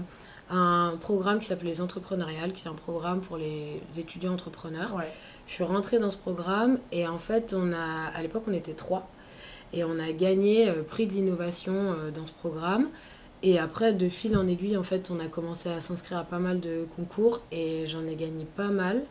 un 0.51 0.99
programme 1.01 1.41
qui 1.41 1.47
s'appelait 1.47 1.71
Les 1.71 1.81
Entrepreneuriales, 1.81 2.53
qui 2.53 2.67
est 2.67 2.71
un 2.71 2.75
programme 2.75 3.21
pour 3.21 3.39
les 3.39 3.81
étudiants 3.97 4.35
entrepreneurs. 4.35 4.95
Ouais. 4.95 5.11
Je 5.47 5.55
suis 5.55 5.65
rentrée 5.65 5.99
dans 5.99 6.11
ce 6.11 6.19
programme 6.19 6.79
et 6.93 7.07
en 7.09 7.19
fait, 7.19 7.55
on 7.57 7.73
a, 7.73 8.11
à 8.15 8.21
l'époque, 8.21 8.45
on 8.49 8.53
était 8.53 8.75
trois. 8.75 9.09
Et 9.73 9.83
on 9.83 9.99
a 9.99 10.13
gagné 10.13 10.69
euh, 10.69 10.83
prix 10.83 11.07
de 11.07 11.13
l'innovation 11.13 11.95
dans 12.15 12.27
ce 12.27 12.33
programme. 12.33 12.89
Et 13.43 13.59
après, 13.59 13.93
de 13.93 14.09
fil 14.09 14.37
en 14.37 14.47
aiguille, 14.47 14.77
en 14.77 14.83
fait, 14.83 15.11
on 15.11 15.21
a 15.21 15.27
commencé 15.27 15.69
à 15.69 15.81
s'inscrire 15.81 16.19
à 16.19 16.25
pas 16.25 16.39
mal 16.39 16.61
de 16.61 16.87
concours 16.97 17.43
et 17.53 17.87
j'en 17.87 18.07
ai 18.07 18.15
gagné 18.15 18.45
pas 18.45 18.69
mal. 18.69 19.03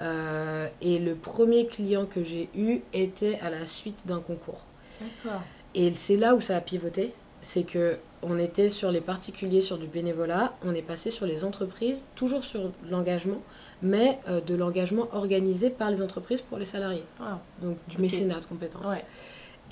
Euh, 0.00 0.68
et 0.80 0.98
le 0.98 1.14
premier 1.14 1.66
client 1.66 2.06
que 2.06 2.24
j'ai 2.24 2.48
eu 2.54 2.80
était 2.92 3.38
à 3.40 3.50
la 3.50 3.66
suite 3.66 4.06
d'un 4.06 4.20
concours. 4.20 4.64
D'accord. 5.00 5.42
Et 5.74 5.92
c'est 5.94 6.16
là 6.16 6.34
où 6.34 6.40
ça 6.40 6.56
a 6.56 6.60
pivoté. 6.60 7.14
C'est 7.40 7.64
que 7.64 7.98
on 8.22 8.38
était 8.38 8.68
sur 8.68 8.92
les 8.92 9.00
particuliers, 9.00 9.60
sur 9.60 9.78
du 9.78 9.88
bénévolat, 9.88 10.54
on 10.64 10.74
est 10.74 10.82
passé 10.82 11.10
sur 11.10 11.26
les 11.26 11.42
entreprises, 11.42 12.04
toujours 12.14 12.44
sur 12.44 12.70
l'engagement, 12.88 13.42
mais 13.82 14.20
euh, 14.28 14.40
de 14.40 14.54
l'engagement 14.54 15.08
organisé 15.12 15.70
par 15.70 15.90
les 15.90 16.00
entreprises 16.00 16.40
pour 16.40 16.58
les 16.58 16.64
salariés. 16.64 17.04
Ah. 17.20 17.40
Donc 17.60 17.78
du 17.88 17.98
mécénat 17.98 18.38
de 18.38 18.46
compétences. 18.46 18.86
Ouais. 18.86 19.04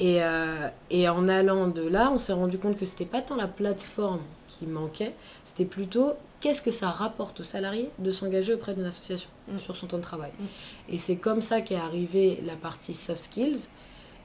Et, 0.01 0.23
euh, 0.23 0.69
et, 0.91 1.09
en 1.11 1.29
allant 1.29 1.69
de 1.69 1.87
là, 1.87 2.11
on 2.11 2.19
s'est 2.19 2.33
rendu 2.33 2.59
compte 2.59 2.79
que 2.79 2.87
c'était 2.87 3.05
pas 3.05 3.21
tant 3.21 3.37
la 3.37 3.47
plateforme 3.47 4.23
qui 4.49 4.67
manquait, 4.67 5.15
c'était 5.45 5.67
plutôt 5.67 6.15
qu'est-ce 6.41 6.63
que 6.63 6.71
ça 6.71 6.89
rapporte 6.89 7.41
aux 7.41 7.45
salariés 7.45 7.91
de 7.99 8.11
s'engager 8.11 8.55
auprès 8.55 8.75
d'une 8.75 8.87
association 8.87 9.29
mm. 9.49 9.59
sur 9.59 9.77
son 9.77 9.87
temps 9.87 9.99
de 9.99 10.03
travail. 10.03 10.31
Mm. 10.39 10.45
Et 10.89 10.99
c'est 10.99 11.17
comme 11.17 11.43
ça 11.43 11.61
qu'est 11.61 11.77
arrivée 11.77 12.43
la 12.47 12.57
partie 12.57 12.95
soft 12.95 13.25
skills 13.25 13.69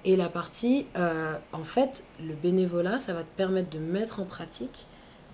et 0.05 0.15
la 0.15 0.29
partie, 0.29 0.85
euh, 0.97 1.35
en 1.51 1.63
fait, 1.63 2.03
le 2.25 2.35
bénévolat, 2.35 2.99
ça 2.99 3.13
va 3.13 3.21
te 3.21 3.35
permettre 3.35 3.69
de 3.71 3.79
mettre 3.79 4.21
en 4.21 4.25
pratique 4.25 4.85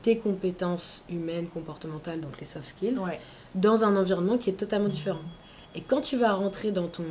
tes 0.01 0.17
compétences 0.17 1.03
humaines, 1.09 1.47
comportementales, 1.53 2.21
donc 2.21 2.39
les 2.39 2.45
soft 2.45 2.65
skills, 2.65 2.97
dans 3.53 3.83
un 3.83 3.95
environnement 3.95 4.37
qui 4.37 4.49
est 4.49 4.53
totalement 4.53 4.87
différent. 4.87 5.21
Et 5.75 5.81
quand 5.81 6.01
tu 6.01 6.17
vas 6.17 6.33
rentrer 6.33 6.71
dans 6.71 6.87
ton, 6.87 7.03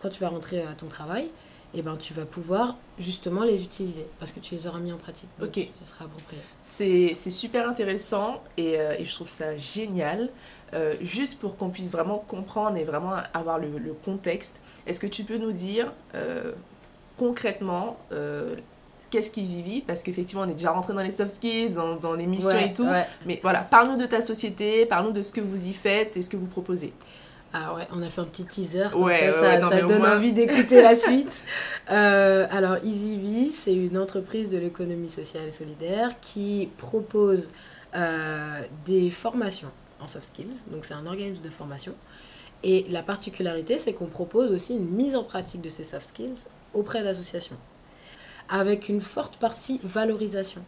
quand 0.00 0.08
tu 0.08 0.20
vas 0.20 0.30
rentrer 0.30 0.62
à 0.62 0.72
ton 0.72 0.88
travail, 0.88 1.28
et 1.74 1.80
eh 1.80 1.82
ben, 1.82 1.98
tu 1.98 2.14
vas 2.14 2.24
pouvoir 2.24 2.76
justement 2.98 3.42
les 3.42 3.62
utiliser 3.62 4.06
parce 4.18 4.32
que 4.32 4.40
tu 4.40 4.54
les 4.54 4.66
auras 4.66 4.78
mis 4.78 4.90
en 4.90 4.96
pratique. 4.96 5.28
ok. 5.42 5.68
Ce 5.78 5.84
sera 5.84 6.06
approprié. 6.06 6.40
C'est 6.62 7.30
super 7.30 7.68
intéressant 7.68 8.42
et, 8.56 8.80
euh, 8.80 8.96
et, 8.98 9.04
je 9.04 9.14
trouve 9.14 9.28
ça 9.28 9.54
génial. 9.58 10.30
Euh, 10.72 10.94
juste 11.02 11.38
pour 11.38 11.58
qu'on 11.58 11.68
puisse 11.68 11.90
vraiment 11.90 12.24
comprendre 12.26 12.78
et 12.78 12.84
vraiment 12.84 13.16
avoir 13.34 13.58
le, 13.58 13.68
le 13.78 13.92
contexte, 13.92 14.60
est-ce 14.86 14.98
que 14.98 15.06
tu 15.06 15.24
peux 15.24 15.36
nous 15.36 15.52
dire 15.52 15.92
euh, 16.14 16.52
concrètement 17.18 17.98
qu'est-ce 19.10 19.30
qu'ils 19.30 19.58
y 19.58 19.62
vivent? 19.62 19.84
Parce 19.84 20.02
qu'effectivement, 20.02 20.44
on 20.44 20.48
est 20.48 20.54
déjà 20.54 20.70
rentré 20.70 20.94
dans 20.94 21.02
les 21.02 21.10
soft 21.10 21.34
skills, 21.34 21.72
dans, 21.72 21.96
dans 21.96 22.14
les 22.14 22.26
missions 22.26 22.58
et 22.58 22.72
tout. 22.72 22.88
Mais 23.26 23.40
voilà, 23.42 23.60
parle-nous 23.60 23.98
de 23.98 24.06
ta 24.06 24.22
société, 24.22 24.86
parle-nous 24.86 25.12
de 25.12 25.22
ce 25.22 25.32
que 25.32 25.42
vous 25.42 25.68
y 25.68 25.74
faites 25.74 26.16
et 26.16 26.22
ce 26.22 26.30
que 26.30 26.38
vous 26.38 26.46
proposez. 26.46 26.94
Alors 27.54 27.76
ouais, 27.76 27.88
on 27.94 28.02
a 28.02 28.10
fait 28.10 28.20
un 28.20 28.24
petit 28.26 28.44
teaser, 28.44 28.88
Ouais, 28.94 29.32
ça, 29.32 29.40
ouais, 29.40 29.60
ça, 29.60 29.80
non, 29.80 29.88
donne 29.88 29.98
moins- 30.00 30.16
envie 30.16 30.32
d'écouter 30.32 30.82
la 30.82 30.96
suite. 30.96 31.42
Euh, 31.90 32.46
alors 32.50 32.76
EasyV, 32.84 33.50
c'est 33.50 33.72
une 33.74 33.96
entreprise 33.96 34.50
de 34.50 34.58
l'économie 34.58 35.08
sociale 35.08 35.44
et 35.46 35.50
solidaire 35.50 36.20
qui 36.20 36.68
propose 36.76 37.50
euh, 37.96 38.60
des 38.84 39.10
formations 39.10 39.70
en 39.98 40.06
soft 40.06 40.26
skills, 40.26 40.64
donc 40.70 40.84
c'est 40.84 40.92
un 40.92 41.06
organisme 41.06 41.40
de 41.42 41.48
formation. 41.48 41.94
Et 42.62 42.84
la 42.90 43.02
particularité, 43.02 43.78
c'est 43.78 43.94
qu'on 43.94 44.04
propose 44.04 44.52
aussi 44.52 44.74
une 44.74 44.84
mise 44.90 45.16
en 45.16 45.24
pratique 45.24 45.62
de 45.62 45.70
ces 45.70 45.82
soft 45.82 46.08
skills 46.10 46.44
auprès 46.74 47.02
d'associations, 47.02 47.56
avec 48.50 48.90
une 48.90 49.00
forte 49.00 49.38
partie 49.38 49.80
valorisation. 49.82 50.62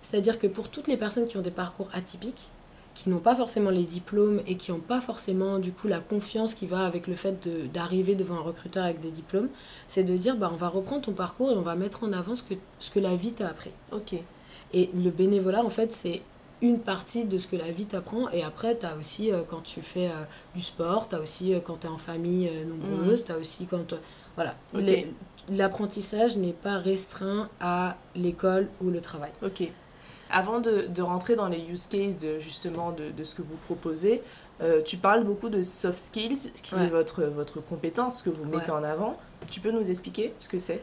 C'est-à-dire 0.00 0.38
que 0.38 0.46
pour 0.46 0.70
toutes 0.70 0.88
les 0.88 0.96
personnes 0.96 1.26
qui 1.28 1.36
ont 1.36 1.42
des 1.42 1.50
parcours 1.50 1.90
atypiques, 1.92 2.48
qui 2.94 3.08
n'ont 3.08 3.18
pas 3.20 3.34
forcément 3.34 3.70
les 3.70 3.84
diplômes 3.84 4.40
et 4.46 4.56
qui 4.56 4.70
n'ont 4.70 4.78
pas 4.80 5.00
forcément 5.00 5.58
du 5.58 5.72
coup 5.72 5.88
la 5.88 6.00
confiance 6.00 6.54
qui 6.54 6.66
va 6.66 6.84
avec 6.84 7.06
le 7.06 7.14
fait 7.14 7.46
de- 7.48 7.66
d'arriver 7.66 8.14
devant 8.14 8.34
un 8.36 8.40
recruteur 8.42 8.84
avec 8.84 9.00
des 9.00 9.10
diplômes, 9.10 9.48
c'est 9.88 10.04
de 10.04 10.16
dire 10.16 10.36
bah, 10.36 10.50
on 10.52 10.56
va 10.56 10.68
reprendre 10.68 11.02
ton 11.02 11.12
parcours 11.12 11.50
et 11.50 11.54
on 11.54 11.62
va 11.62 11.74
mettre 11.74 12.04
en 12.04 12.12
avant 12.12 12.34
ce 12.34 12.42
que, 12.42 12.54
ce 12.80 12.90
que 12.90 13.00
la 13.00 13.16
vie 13.16 13.32
t'a 13.32 13.48
appris. 13.48 13.70
Ok. 13.92 14.14
Et 14.74 14.90
le 14.94 15.10
bénévolat, 15.10 15.64
en 15.64 15.70
fait, 15.70 15.90
c'est 15.92 16.22
une 16.60 16.78
partie 16.78 17.24
de 17.24 17.38
ce 17.38 17.46
que 17.46 17.56
la 17.56 17.70
vie 17.70 17.86
t'apprend. 17.86 18.28
Et 18.30 18.42
après, 18.42 18.78
tu 18.78 18.86
as 18.86 18.96
aussi, 18.96 19.32
euh, 19.32 19.42
quand 19.48 19.62
tu 19.62 19.82
fais 19.82 20.06
euh, 20.06 20.24
du 20.54 20.62
sport, 20.62 21.08
tu 21.08 21.16
as 21.16 21.20
aussi, 21.20 21.54
euh, 21.54 21.60
quand 21.60 21.80
tu 21.80 21.86
es 21.86 21.90
en 21.90 21.96
famille 21.98 22.50
nombreuse, 22.68 23.24
tu 23.24 23.32
as 23.32 23.38
aussi 23.38 23.66
quand... 23.66 23.94
voilà. 24.36 24.54
L'apprentissage 25.48 26.36
n'est 26.36 26.52
pas 26.52 26.78
restreint 26.78 27.48
à 27.60 27.96
l'école 28.14 28.68
ou 28.80 28.90
le 28.90 29.00
travail. 29.00 29.32
Ok. 29.42 29.70
Avant 30.34 30.60
de, 30.60 30.86
de 30.88 31.02
rentrer 31.02 31.36
dans 31.36 31.46
les 31.48 31.60
use 31.70 31.86
cases 31.88 32.18
de 32.18 32.38
justement 32.40 32.90
de, 32.90 33.10
de 33.10 33.22
ce 33.24 33.34
que 33.34 33.42
vous 33.42 33.56
proposez, 33.66 34.22
euh, 34.62 34.80
tu 34.82 34.96
parles 34.96 35.24
beaucoup 35.24 35.50
de 35.50 35.60
soft 35.62 36.00
skills, 36.02 36.50
qui 36.62 36.74
Ouais. 36.74 36.86
est 36.86 36.88
votre, 36.88 37.22
votre 37.24 37.60
compétence 37.60 38.22
que 38.22 38.30
vous 38.30 38.44
mettez 38.46 38.70
Ouais. 38.72 38.78
en 38.78 38.82
avant. 38.82 39.18
Tu 39.50 39.60
peux 39.60 39.70
nous 39.70 39.88
expliquer 39.90 40.32
ce 40.40 40.48
que 40.48 40.58
c'est? 40.58 40.80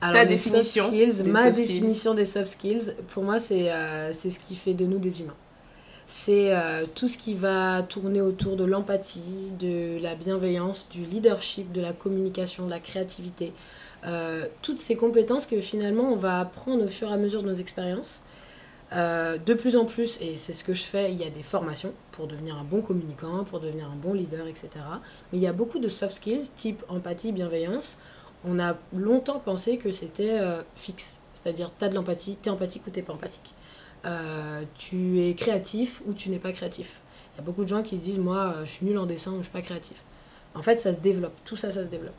Alors, 0.00 0.22
les 0.22 0.28
définition 0.28 0.84
soft 0.84 0.94
skills, 0.96 1.22
des 1.24 1.30
ma 1.30 1.50
skills. 1.52 1.66
définition 1.66 2.14
des 2.14 2.24
soft 2.24 2.46
skills, 2.46 2.94
pour 3.12 3.24
moi, 3.24 3.40
c'est 3.40 3.72
euh, 3.72 4.12
c'est 4.12 4.30
ce 4.30 4.38
qui 4.38 4.54
fait 4.54 4.74
de 4.74 4.86
nous 4.86 4.98
des 4.98 5.20
humains. 5.20 5.34
C'est 6.06 6.54
euh, 6.54 6.84
tout 6.94 7.08
ce 7.08 7.16
qui 7.16 7.34
va 7.34 7.82
tourner 7.82 8.20
autour 8.20 8.56
de 8.56 8.64
l'empathie, 8.64 9.50
de 9.58 9.98
la 10.02 10.14
bienveillance, 10.14 10.88
du 10.90 11.04
leadership, 11.04 11.72
de 11.72 11.80
la 11.80 11.92
communication, 11.92 12.66
de 12.66 12.70
la 12.70 12.78
créativité. 12.80 13.52
Euh, 14.06 14.46
toutes 14.60 14.78
ces 14.80 14.96
compétences 14.96 15.46
que 15.46 15.60
finalement 15.62 16.12
on 16.12 16.16
va 16.16 16.40
apprendre 16.40 16.84
au 16.84 16.88
fur 16.88 17.08
et 17.08 17.12
à 17.12 17.16
mesure 17.16 17.42
de 17.42 17.48
nos 17.48 17.54
expériences. 17.54 18.22
Euh, 18.94 19.38
de 19.38 19.54
plus 19.54 19.76
en 19.76 19.86
plus, 19.86 20.20
et 20.20 20.36
c'est 20.36 20.52
ce 20.52 20.62
que 20.62 20.72
je 20.72 20.84
fais, 20.84 21.10
il 21.10 21.20
y 21.20 21.24
a 21.24 21.30
des 21.30 21.42
formations 21.42 21.92
pour 22.12 22.28
devenir 22.28 22.56
un 22.56 22.62
bon 22.62 22.80
communicant, 22.80 23.42
pour 23.44 23.58
devenir 23.58 23.86
un 23.90 23.96
bon 23.96 24.12
leader, 24.14 24.46
etc. 24.46 24.68
Mais 25.32 25.38
il 25.38 25.42
y 25.42 25.48
a 25.48 25.52
beaucoup 25.52 25.80
de 25.80 25.88
soft 25.88 26.14
skills, 26.14 26.50
type 26.54 26.84
empathie, 26.88 27.32
bienveillance. 27.32 27.98
On 28.44 28.60
a 28.60 28.76
longtemps 28.94 29.40
pensé 29.40 29.78
que 29.78 29.90
c'était 29.90 30.38
euh, 30.38 30.62
fixe. 30.76 31.20
C'est-à-dire, 31.34 31.72
tu 31.76 31.84
as 31.84 31.88
de 31.88 31.94
l'empathie, 31.94 32.38
tu 32.40 32.48
es 32.48 32.52
empathique 32.52 32.86
ou 32.86 32.90
tu 32.90 33.02
pas 33.02 33.14
empathique. 33.14 33.54
Euh, 34.06 34.62
tu 34.76 35.20
es 35.22 35.34
créatif 35.34 36.00
ou 36.06 36.12
tu 36.12 36.28
n'es 36.30 36.38
pas 36.38 36.52
créatif. 36.52 37.00
Il 37.34 37.38
y 37.38 37.40
a 37.40 37.44
beaucoup 37.44 37.64
de 37.64 37.68
gens 37.68 37.82
qui 37.82 37.96
se 37.98 38.02
disent, 38.02 38.18
moi, 38.18 38.54
je 38.64 38.70
suis 38.70 38.86
nul 38.86 38.98
en 38.98 39.06
dessin 39.06 39.32
ou 39.32 39.38
je 39.38 39.44
suis 39.44 39.52
pas 39.52 39.62
créatif. 39.62 39.96
En 40.54 40.62
fait, 40.62 40.76
ça 40.78 40.94
se 40.94 41.00
développe. 41.00 41.34
Tout 41.44 41.56
ça, 41.56 41.72
ça 41.72 41.82
se 41.82 41.88
développe. 41.88 42.14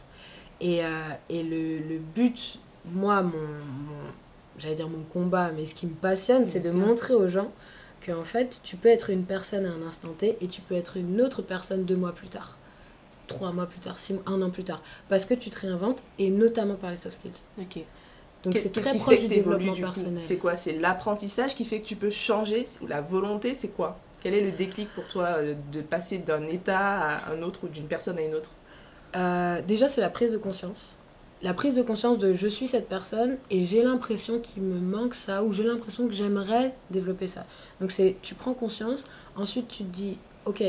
Et, 0.59 0.81
et 1.29 1.43
le, 1.43 1.77
le 1.79 1.99
but, 1.99 2.59
moi, 2.85 3.21
mon, 3.21 3.31
mon- 3.31 4.11
j'allais 4.57 4.75
dire 4.75 4.89
mon 4.89 5.03
combat, 5.03 5.51
mais 5.55 5.65
ce 5.65 5.75
qui 5.75 5.85
me 5.85 5.93
passionne, 5.93 6.45
c'est 6.45 6.59
de 6.59 6.71
montrer 6.71 7.13
aux 7.13 7.27
gens 7.27 7.51
qu'en 8.05 8.23
fait, 8.23 8.59
tu 8.63 8.75
peux 8.75 8.89
être 8.89 9.09
une 9.09 9.23
personne 9.23 9.65
à 9.65 9.69
un 9.69 9.87
instant 9.87 10.13
T 10.17 10.37
et 10.41 10.47
tu 10.47 10.61
peux 10.61 10.75
être 10.75 10.97
une 10.97 11.21
autre 11.21 11.41
personne 11.41 11.85
deux 11.85 11.95
mois 11.95 12.13
plus 12.13 12.27
tard, 12.27 12.57
trois 13.27 13.51
mois 13.51 13.65
plus 13.65 13.79
tard, 13.79 13.97
six 13.97 14.13
mois, 14.13 14.23
un 14.27 14.41
an 14.41 14.49
plus 14.49 14.63
tard, 14.63 14.81
parce 15.09 15.25
que 15.25 15.33
tu 15.33 15.49
te 15.49 15.59
réinventes 15.59 16.01
et 16.19 16.29
notamment 16.29 16.75
par 16.75 16.91
les 16.91 16.95
soft 16.95 17.15
skills. 17.15 17.31
Ok. 17.59 17.83
Donc 18.43 18.57
c'est 18.57 18.71
très 18.71 18.95
proche 18.95 19.21
du 19.21 19.27
que 19.27 19.33
développement 19.33 19.73
du 19.73 19.81
personnel. 19.81 20.23
C'est 20.23 20.37
quoi? 20.37 20.55
C'est 20.55 20.73
l'apprentissage 20.73 21.55
qui 21.55 21.65
fait 21.65 21.81
que 21.81 21.87
tu 21.87 21.95
peux 21.95 22.11
changer? 22.11 22.65
Ou 22.81 22.85
la 22.85 23.01
volonté? 23.01 23.55
C'est 23.55 23.69
quoi? 23.69 23.97
Quel 24.21 24.35
est 24.35 24.41
le 24.41 24.51
déclic 24.51 24.87
pour 24.93 25.07
toi 25.07 25.37
euh, 25.37 25.55
de 25.71 25.81
passer 25.81 26.19
d'un 26.19 26.45
état 26.45 26.79
à 26.79 27.31
un 27.31 27.41
autre 27.41 27.63
ou 27.63 27.67
d'une 27.67 27.87
personne 27.87 28.19
à 28.19 28.21
une 28.21 28.35
autre? 28.35 28.51
Euh, 29.15 29.61
déjà, 29.61 29.87
c'est 29.87 30.01
la 30.01 30.11
prise 30.11 30.31
de 30.31 30.37
conscience. 30.37 30.95
La 31.45 31.53
prise 31.53 31.75
de 31.75 31.83
conscience 31.83 32.17
de 32.17 32.33
je 32.33 32.47
suis 32.47 32.67
cette 32.67 32.89
personne 32.89 33.37
et 33.51 33.67
j'ai 33.67 33.83
l'impression 33.83 34.39
qu'il 34.39 34.63
me 34.63 34.79
manque 34.79 35.13
ça 35.13 35.43
ou 35.43 35.53
j'ai 35.53 35.63
l'impression 35.63 36.07
que 36.07 36.13
j'aimerais 36.15 36.73
développer 36.89 37.27
ça. 37.27 37.45
Donc 37.79 37.91
c'est 37.91 38.15
tu 38.23 38.33
prends 38.33 38.55
conscience, 38.55 39.03
ensuite 39.35 39.67
tu 39.67 39.83
te 39.83 39.91
dis 39.91 40.17
ok 40.45 40.63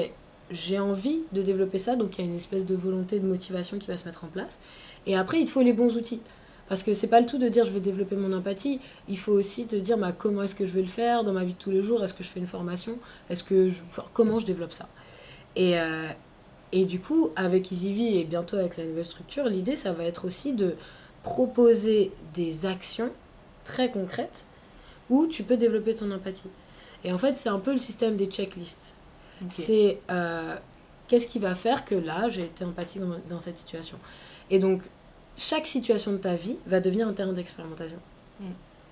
j'ai 0.50 0.78
envie 0.78 1.20
de 1.32 1.40
développer 1.40 1.78
ça 1.78 1.96
donc 1.96 2.18
il 2.18 2.26
y 2.26 2.28
a 2.28 2.30
une 2.30 2.36
espèce 2.36 2.66
de 2.66 2.74
volonté 2.74 3.18
de 3.18 3.26
motivation 3.26 3.78
qui 3.78 3.86
va 3.86 3.96
se 3.96 4.04
mettre 4.04 4.24
en 4.24 4.26
place. 4.26 4.58
Et 5.06 5.16
après 5.16 5.40
il 5.40 5.46
te 5.46 5.50
faut 5.50 5.62
les 5.62 5.72
bons 5.72 5.96
outils. 5.96 6.20
Parce 6.68 6.82
que 6.82 6.92
c'est 6.92 7.06
pas 7.06 7.20
le 7.20 7.26
tout 7.26 7.38
de 7.38 7.48
dire 7.48 7.64
je 7.64 7.70
vais 7.70 7.80
développer 7.80 8.16
mon 8.16 8.34
empathie 8.34 8.78
il 9.08 9.18
faut 9.18 9.32
aussi 9.32 9.66
te 9.66 9.76
dire 9.76 9.96
bah, 9.96 10.12
comment 10.12 10.42
est-ce 10.42 10.54
que 10.54 10.66
je 10.66 10.72
vais 10.72 10.82
le 10.82 10.88
faire 10.88 11.24
dans 11.24 11.32
ma 11.32 11.44
vie 11.44 11.54
de 11.54 11.58
tous 11.58 11.70
les 11.70 11.80
jours? 11.80 12.04
Est-ce 12.04 12.12
que 12.12 12.22
je 12.22 12.28
fais 12.28 12.40
une 12.40 12.46
formation? 12.46 12.98
Est-ce 13.30 13.44
que 13.44 13.70
je, 13.70 13.80
comment 14.12 14.40
je 14.40 14.44
développe 14.44 14.74
ça? 14.74 14.90
Et, 15.56 15.78
euh, 15.78 16.06
et 16.72 16.84
du 16.84 17.00
coup, 17.00 17.30
avec 17.36 17.70
EasyV 17.70 18.18
et 18.18 18.24
bientôt 18.24 18.56
avec 18.56 18.76
la 18.76 18.84
nouvelle 18.84 19.04
structure, 19.04 19.44
l'idée, 19.44 19.76
ça 19.76 19.92
va 19.92 20.04
être 20.04 20.26
aussi 20.26 20.52
de 20.52 20.74
proposer 21.22 22.12
des 22.34 22.66
actions 22.66 23.10
très 23.64 23.90
concrètes 23.90 24.44
où 25.10 25.26
tu 25.26 25.42
peux 25.42 25.56
développer 25.56 25.94
ton 25.94 26.10
empathie. 26.10 26.50
Et 27.04 27.12
en 27.12 27.18
fait, 27.18 27.36
c'est 27.36 27.48
un 27.48 27.58
peu 27.58 27.72
le 27.72 27.78
système 27.78 28.16
des 28.16 28.26
checklists. 28.26 28.94
C'est 29.50 30.00
euh, 30.10 30.56
qu'est-ce 31.08 31.26
qui 31.26 31.38
va 31.38 31.54
faire 31.54 31.84
que 31.84 31.94
là, 31.94 32.28
j'ai 32.28 32.44
été 32.44 32.64
empathique 32.64 33.02
dans, 33.02 33.16
dans 33.28 33.38
cette 33.38 33.58
situation? 33.58 33.98
Et 34.50 34.58
donc, 34.58 34.82
chaque 35.36 35.66
situation 35.66 36.12
de 36.12 36.16
ta 36.16 36.34
vie 36.34 36.56
va 36.66 36.80
devenir 36.80 37.06
un 37.06 37.12
terrain 37.12 37.32
d'expérimentation. 37.32 37.98
Mm. 38.40 38.46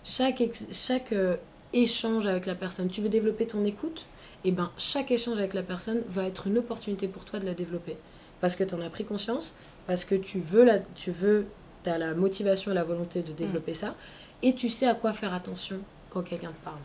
Chaque, 0.04 0.42
chaque 0.70 1.12
euh, 1.12 1.36
échange 1.74 2.26
avec 2.26 2.46
la 2.46 2.54
personne, 2.54 2.88
tu 2.88 3.02
veux 3.02 3.08
développer 3.10 3.46
ton 3.46 3.64
écoute, 3.64 4.06
et 4.44 4.52
ben 4.52 4.70
chaque 4.78 5.10
échange 5.10 5.38
avec 5.38 5.54
la 5.54 5.62
personne 5.62 6.02
va 6.08 6.24
être 6.24 6.46
une 6.46 6.58
opportunité 6.58 7.08
pour 7.08 7.24
toi 7.24 7.40
de 7.40 7.44
la 7.44 7.54
développer. 7.54 7.96
Parce 8.40 8.56
que 8.56 8.64
tu 8.64 8.74
en 8.74 8.80
as 8.80 8.90
pris 8.90 9.04
conscience, 9.04 9.54
parce 9.86 10.04
que 10.04 10.14
tu 10.14 10.38
veux, 10.38 10.64
la, 10.64 10.78
tu 10.78 11.10
veux, 11.10 11.46
as 11.86 11.98
la 11.98 12.14
motivation 12.14 12.70
et 12.70 12.74
la 12.74 12.84
volonté 12.84 13.22
de 13.22 13.32
développer 13.32 13.74
ça, 13.74 13.94
et 14.42 14.54
tu 14.54 14.68
sais 14.68 14.86
à 14.86 14.94
quoi 14.94 15.12
faire 15.12 15.34
attention 15.34 15.80
quand 16.10 16.22
quelqu'un 16.22 16.52
te 16.52 16.64
parle. 16.64 16.78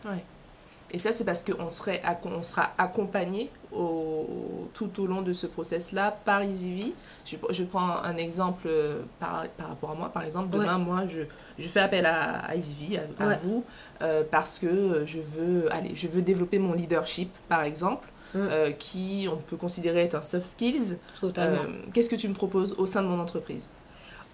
Et 0.91 0.97
ça, 0.97 1.11
c'est 1.11 1.23
parce 1.23 1.43
qu'on 1.43 1.65
on 1.65 2.41
sera 2.41 2.71
accompagné 2.77 3.49
au, 3.71 4.67
tout 4.73 4.89
au 5.01 5.05
long 5.05 5.21
de 5.21 5.33
ce 5.33 5.45
process-là 5.47 6.17
par 6.25 6.41
EasyV. 6.41 6.93
Je, 7.25 7.35
je 7.51 7.63
prends 7.63 7.97
un 8.03 8.17
exemple 8.17 8.63
euh, 8.67 9.01
par, 9.19 9.45
par 9.57 9.67
rapport 9.69 9.91
à 9.91 9.95
moi. 9.95 10.09
Par 10.09 10.23
exemple, 10.23 10.49
demain, 10.49 10.77
moi, 10.79 11.05
je, 11.05 11.21
je 11.59 11.67
fais 11.67 11.79
appel 11.81 12.05
à, 12.05 12.39
à 12.39 12.55
EasyV, 12.55 12.99
à, 13.19 13.35
vous, 13.35 13.63
euh, 14.01 14.23
parce 14.29 14.57
que 14.59 15.03
je 15.05 15.19
veux, 15.19 15.71
allez, 15.71 15.95
je 15.95 16.07
veux 16.07 16.21
développer 16.21 16.57
mon 16.59 16.73
leadership, 16.73 17.29
par 17.47 17.63
exemple, 17.63 18.09
Mm. 18.35 18.37
euh, 18.51 18.71
qui 18.73 19.27
on 19.27 19.37
peut 19.37 19.57
considérer 19.57 20.03
être 20.03 20.13
un 20.13 20.21
soft 20.21 20.49
skills. 20.49 20.97
Euh, 21.23 21.57
Qu'est-ce 21.93 22.11
que 22.11 22.15
tu 22.15 22.27
me 22.27 22.35
proposes 22.35 22.75
au 22.77 22.85
sein 22.85 23.01
de 23.01 23.07
mon 23.07 23.19
entreprise? 23.19 23.71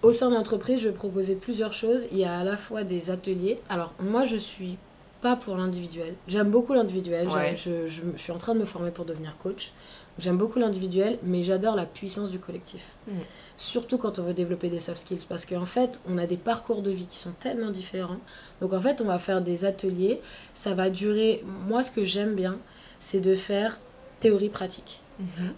Au 0.02 0.12
sein 0.12 0.28
de 0.28 0.34
l'entreprise, 0.34 0.80
je 0.80 0.88
vais 0.88 0.94
proposer 0.94 1.34
plusieurs 1.34 1.72
choses. 1.72 2.06
Il 2.12 2.18
y 2.18 2.24
a 2.26 2.40
à 2.40 2.44
la 2.44 2.58
fois 2.58 2.84
des 2.84 3.08
ateliers. 3.08 3.58
Alors, 3.70 3.94
moi, 3.98 4.26
je 4.26 4.36
suis 4.36 4.76
pas 5.20 5.36
pour 5.36 5.56
l'individuel. 5.56 6.14
J'aime 6.28 6.50
beaucoup 6.50 6.72
l'individuel. 6.74 7.28
Ouais. 7.28 7.56
Je, 7.56 7.86
je- 7.86 8.02
je 8.16 8.20
suis 8.22 8.32
en 8.32 8.38
train 8.38 8.54
de 8.54 8.60
me 8.60 8.64
former 8.64 8.90
pour 8.90 9.04
devenir 9.04 9.36
coach. 9.42 9.72
J'aime 10.18 10.38
beaucoup 10.38 10.58
l'individuel, 10.58 11.18
mais 11.22 11.42
j'adore 11.42 11.74
la 11.76 11.84
puissance 11.84 12.30
du 12.30 12.38
collectif. 12.38 12.82
Mm. 13.06 13.12
Surtout 13.58 13.98
quand 13.98 14.18
on 14.18 14.22
veut 14.22 14.32
développer 14.34 14.68
des 14.68 14.80
soft 14.80 14.98
skills. 14.98 15.26
Parce 15.28 15.44
qu'en 15.44 15.66
fait, 15.66 16.00
on 16.08 16.16
a 16.18 16.26
des 16.26 16.36
parcours 16.38 16.80
de 16.82 16.90
vie 16.90 17.06
qui 17.06 17.18
sont 17.18 17.32
tellement 17.38 17.70
différents. 17.70 18.16
Donc, 18.60 18.72
en 18.72 18.80
fait, 18.80 19.00
on 19.02 19.04
va 19.06 19.18
faire 19.18 19.42
des 19.42 19.64
ateliers. 19.66 20.20
Ça 20.54 20.74
va 20.74 20.88
durer. 20.90 21.44
Moi, 21.68 21.82
ce 21.82 21.90
que 21.90 22.04
j'aime 22.04 22.34
bien, 22.34 22.56
c'est 22.98 23.20
de 23.20 23.34
faire 23.34 23.78
théorie-pratique. 24.20 25.00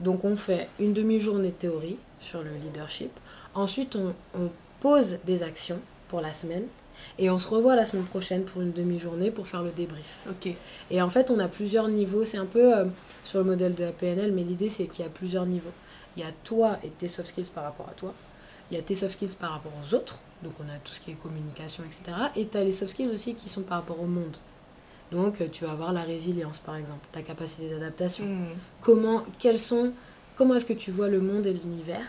Donc 0.00 0.24
on 0.24 0.36
fait 0.36 0.68
une 0.78 0.92
demi-journée 0.92 1.48
de 1.48 1.52
théorie 1.54 1.96
sur 2.20 2.42
le 2.44 2.50
leadership. 2.62 3.10
Ensuite, 3.56 3.96
on, 3.96 4.14
on 4.38 4.50
pose 4.80 5.18
des 5.26 5.42
actions 5.42 5.80
pour 6.06 6.20
la 6.20 6.32
semaine. 6.32 6.62
Et 7.18 7.30
on 7.30 7.38
se 7.38 7.48
revoit 7.48 7.74
la 7.76 7.84
semaine 7.84 8.04
prochaine 8.04 8.44
pour 8.44 8.62
une 8.62 8.72
demi-journée 8.72 9.30
pour 9.30 9.48
faire 9.48 9.62
le 9.62 9.70
débrief. 9.70 10.06
Ok. 10.30 10.54
Et 10.90 11.02
en 11.02 11.10
fait, 11.10 11.30
on 11.30 11.38
a 11.38 11.48
plusieurs 11.48 11.88
niveaux. 11.88 12.24
C'est 12.24 12.38
un 12.38 12.46
peu 12.46 12.76
euh, 12.76 12.84
sur 13.24 13.38
le 13.38 13.44
modèle 13.44 13.74
de 13.74 13.84
la 13.84 13.92
PNL, 13.92 14.32
mais 14.32 14.42
l'idée, 14.42 14.68
c'est 14.68 14.86
qu'il 14.86 15.04
y 15.04 15.08
a 15.08 15.10
plusieurs 15.10 15.46
niveaux. 15.46 15.72
Il 16.16 16.20
y 16.22 16.26
a 16.26 16.32
toi 16.44 16.78
et 16.84 16.88
tes 16.90 17.08
soft 17.08 17.28
skills 17.28 17.50
par 17.54 17.64
rapport 17.64 17.88
à 17.88 17.92
toi. 17.92 18.14
Il 18.70 18.76
y 18.76 18.80
a 18.80 18.82
tes 18.82 18.94
soft 18.94 19.12
skills 19.12 19.34
par 19.38 19.52
rapport 19.52 19.72
aux 19.82 19.94
autres. 19.94 20.18
Donc, 20.42 20.52
on 20.60 20.68
a 20.72 20.78
tout 20.84 20.92
ce 20.92 21.00
qui 21.00 21.10
est 21.10 21.14
communication, 21.14 21.82
etc. 21.84 22.16
Et 22.36 22.46
tu 22.46 22.56
as 22.56 22.62
les 22.64 22.72
soft 22.72 22.90
skills 22.92 23.08
aussi 23.10 23.34
qui 23.34 23.48
sont 23.48 23.62
par 23.62 23.78
rapport 23.78 24.00
au 24.00 24.06
monde. 24.06 24.36
Donc, 25.10 25.40
euh, 25.40 25.46
tu 25.50 25.64
vas 25.64 25.72
avoir 25.72 25.92
la 25.92 26.02
résilience, 26.02 26.58
par 26.58 26.76
exemple, 26.76 27.06
ta 27.12 27.22
capacité 27.22 27.68
d'adaptation 27.70 28.24
Mm. 28.26 28.46
comment, 28.82 29.22
quels 29.38 29.58
sont, 29.58 29.92
comment 30.36 30.54
est-ce 30.54 30.66
que 30.66 30.74
tu 30.74 30.90
vois 30.92 31.08
le 31.08 31.20
monde 31.20 31.46
et 31.46 31.52
l'univers? 31.54 32.06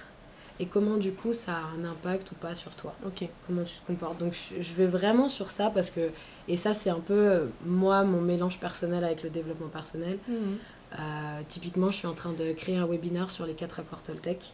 Et 0.60 0.66
comment 0.66 0.98
du 0.98 1.12
coup 1.12 1.34
ça 1.34 1.54
a 1.54 1.80
un 1.80 1.86
impact 1.86 2.32
ou 2.32 2.36
pas 2.36 2.56
sur 2.56 2.72
toi, 2.72 2.94
Ok. 3.06 3.28
comment 3.48 3.64
tu 3.64 3.76
te 3.76 3.88
comportes. 3.88 4.18
Donc 4.18 4.34
je, 4.34 4.74
vais 4.74 4.88
vraiment 4.88 5.30
sur 5.30 5.50
ça 5.50 5.70
parce 5.70 5.90
que, 5.90 6.12
et 6.48 6.58
ça 6.58 6.74
c'est 6.74 6.90
un 6.90 7.00
peu 7.00 7.14
euh, 7.14 7.46
moi 7.66 8.04
mon 8.04 8.22
mélange 8.22 8.60
personnel 8.60 9.04
avec 9.04 9.24
le 9.24 9.30
développement 9.30 9.70
personnel. 9.70 10.18
Mm. 10.28 11.44
typiquement, 11.48 11.92
je 11.92 11.98
suis 11.98 12.08
en 12.08 12.14
train 12.14 12.34
de 12.34 12.52
créer 12.54 12.78
un 12.78 12.88
webinaire 12.88 13.30
sur 13.30 13.46
les 13.46 13.54
quatre 13.54 13.80
accords 13.80 14.02
Toltec. 14.02 14.54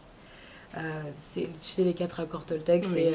c'est, 1.14 1.48
tu 1.60 1.68
sais, 1.68 1.82
les 1.82 1.94
quatre 1.94 2.20
accords 2.20 2.44
Toltec, 2.44 2.84
c'est 2.84 3.14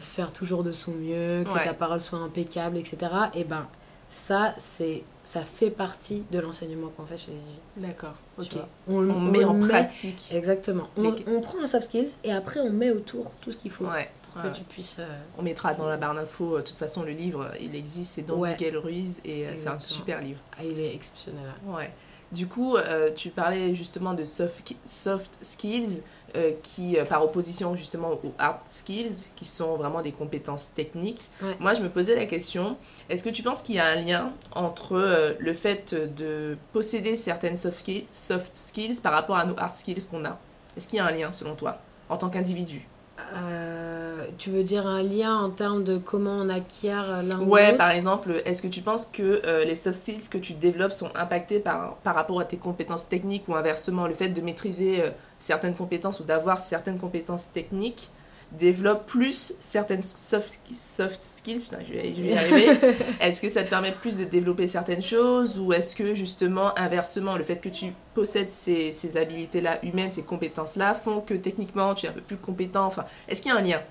faire 0.00 0.32
toujours 0.32 0.62
de 0.62 0.72
son 0.72 0.92
mieux, 0.92 1.44
que 1.44 1.64
ta 1.64 1.74
parole 1.74 2.00
soit 2.00 2.20
impeccable, 2.20 2.76
etc. 2.78 3.10
Et 3.34 3.44
ben, 3.44 3.66
ça, 4.08 4.54
c'est, 4.58 5.02
ça 5.22 5.42
fait 5.42 5.70
partie 5.70 6.22
de 6.30 6.38
l'enseignement 6.38 6.88
qu'on 6.96 7.04
fait 7.04 7.18
chez 7.18 7.32
les 7.32 7.82
D'accord, 7.86 8.14
ok. 8.38 8.56
On, 8.88 9.00
met 9.02 9.44
en 9.44 9.58
pratique. 9.58 10.30
Exactement. 10.32 10.88
On, 10.96 11.40
prend 11.40 11.60
un 11.60 11.66
soft 11.66 11.84
skills 11.84 12.14
et 12.24 12.32
après 12.32 12.60
on 12.60 12.70
met 12.70 12.90
autour 12.90 13.34
tout 13.34 13.52
ce 13.52 13.56
qu'il 13.56 13.70
faut 13.70 13.84
pour 13.84 14.42
que 14.42 14.56
tu 14.56 14.62
puisses. 14.62 14.96
Euh, 14.98 15.18
on 15.38 15.42
mettra 15.42 15.74
dans 15.74 15.88
la 15.88 15.96
barre 15.96 16.14
d'infos, 16.14 16.56
euh, 16.56 16.58
de 16.58 16.66
toute 16.66 16.76
façon, 16.76 17.02
le 17.02 17.12
livre, 17.12 17.50
il 17.60 17.74
existe, 17.74 18.14
c'est 18.14 18.22
Don 18.22 18.44
Miguel 18.44 18.76
Ruiz 18.76 19.20
et 19.24 19.46
euh, 19.46 19.52
c'est 19.56 19.68
un 19.68 19.78
super 19.78 20.20
livre. 20.20 20.40
Ah, 20.58 20.64
il 20.64 20.78
est 20.78 20.94
exceptionnel. 20.94 21.44
Ouais. 21.66 21.90
Du 22.32 22.48
coup, 22.48 22.76
tu 23.14 23.30
parlais 23.30 23.74
justement 23.74 24.12
de 24.12 24.24
soft, 24.24 24.74
soft 24.84 25.38
skills. 25.42 26.02
Euh, 26.36 26.52
qui, 26.62 26.98
euh, 26.98 27.04
par 27.06 27.24
opposition 27.24 27.74
justement 27.76 28.10
aux 28.10 28.34
hard 28.38 28.58
skills, 28.66 29.24
qui 29.36 29.46
sont 29.46 29.76
vraiment 29.76 30.02
des 30.02 30.12
compétences 30.12 30.72
techniques. 30.74 31.30
Moi, 31.60 31.72
je 31.72 31.80
me 31.80 31.88
posais 31.88 32.14
la 32.14 32.26
question, 32.26 32.76
est-ce 33.08 33.24
que 33.24 33.30
tu 33.30 33.42
penses 33.42 33.62
qu'il 33.62 33.76
y 33.76 33.78
a 33.78 33.86
un 33.86 33.94
lien 33.94 34.32
entre 34.52 34.96
euh, 34.96 35.32
le 35.38 35.54
fait 35.54 35.94
de 35.94 36.58
posséder 36.74 37.16
certaines 37.16 37.56
soft, 37.56 37.90
soft 38.10 38.54
skills 38.54 39.00
par 39.02 39.12
rapport 39.12 39.36
à 39.36 39.46
nos 39.46 39.58
hard 39.58 39.74
skills 39.74 40.06
qu'on 40.10 40.26
a? 40.26 40.38
Est-ce 40.76 40.88
qu'il 40.88 40.98
y 40.98 41.00
a 41.00 41.06
un 41.06 41.12
lien 41.12 41.32
selon 41.32 41.54
toi, 41.54 41.78
en 42.10 42.18
tant 42.18 42.28
qu'individu? 42.28 42.86
Euh, 43.34 44.26
tu 44.38 44.50
veux 44.50 44.62
dire 44.62 44.86
un 44.86 45.02
lien 45.02 45.36
en 45.36 45.50
termes 45.50 45.84
de 45.84 45.96
comment 45.98 46.36
on 46.36 46.48
acquiert 46.48 47.22
l'un 47.22 47.40
ou 47.40 47.50
Ouais, 47.50 47.76
par 47.76 47.90
exemple, 47.90 48.42
est-ce 48.44 48.62
que 48.62 48.68
tu 48.68 48.82
penses 48.82 49.06
que 49.06 49.42
euh, 49.44 49.64
les 49.64 49.74
soft 49.74 49.98
skills 49.98 50.28
que 50.28 50.38
tu 50.38 50.52
développes 50.52 50.92
sont 50.92 51.10
impactés 51.14 51.58
par, 51.58 51.96
par 51.96 52.14
rapport 52.14 52.40
à 52.40 52.44
tes 52.44 52.56
compétences 52.56 53.08
techniques 53.08 53.48
ou 53.48 53.54
inversement, 53.54 54.06
le 54.06 54.14
fait 54.14 54.28
de 54.28 54.40
maîtriser 54.40 55.02
euh, 55.02 55.10
certaines 55.38 55.74
compétences 55.74 56.20
ou 56.20 56.24
d'avoir 56.24 56.60
certaines 56.60 56.98
compétences 56.98 57.50
techniques 57.50 58.10
développe 58.52 59.06
plus 59.06 59.54
certaines 59.60 60.02
soft, 60.02 60.60
soft 60.74 61.22
skills, 61.22 61.60
putain, 61.60 61.78
je 61.86 61.92
vais, 61.92 62.10
y 62.10 62.36
arriver. 62.36 62.78
est-ce 63.20 63.42
que 63.42 63.48
ça 63.48 63.64
te 63.64 63.70
permet 63.70 63.92
plus 63.92 64.16
de 64.16 64.24
développer 64.24 64.68
certaines 64.68 65.02
choses 65.02 65.58
ou 65.58 65.72
est-ce 65.72 65.96
que 65.96 66.14
justement, 66.14 66.76
inversement, 66.78 67.36
le 67.36 67.44
fait 67.44 67.60
que 67.60 67.68
tu 67.68 67.86
possèdes 68.14 68.50
ces, 68.50 68.92
ces 68.92 69.16
habilités-là 69.16 69.84
humaines, 69.84 70.12
ces 70.12 70.22
compétences-là, 70.22 70.94
font 70.94 71.20
que 71.20 71.34
techniquement 71.34 71.94
tu 71.94 72.06
es 72.06 72.08
un 72.08 72.12
peu 72.12 72.20
plus 72.20 72.36
compétent? 72.36 72.86
Enfin, 72.86 73.04
est-ce 73.28 73.42
qu'il 73.42 73.50
y 73.50 73.54
a 73.54 73.58
un 73.58 73.62
lien? 73.62 73.82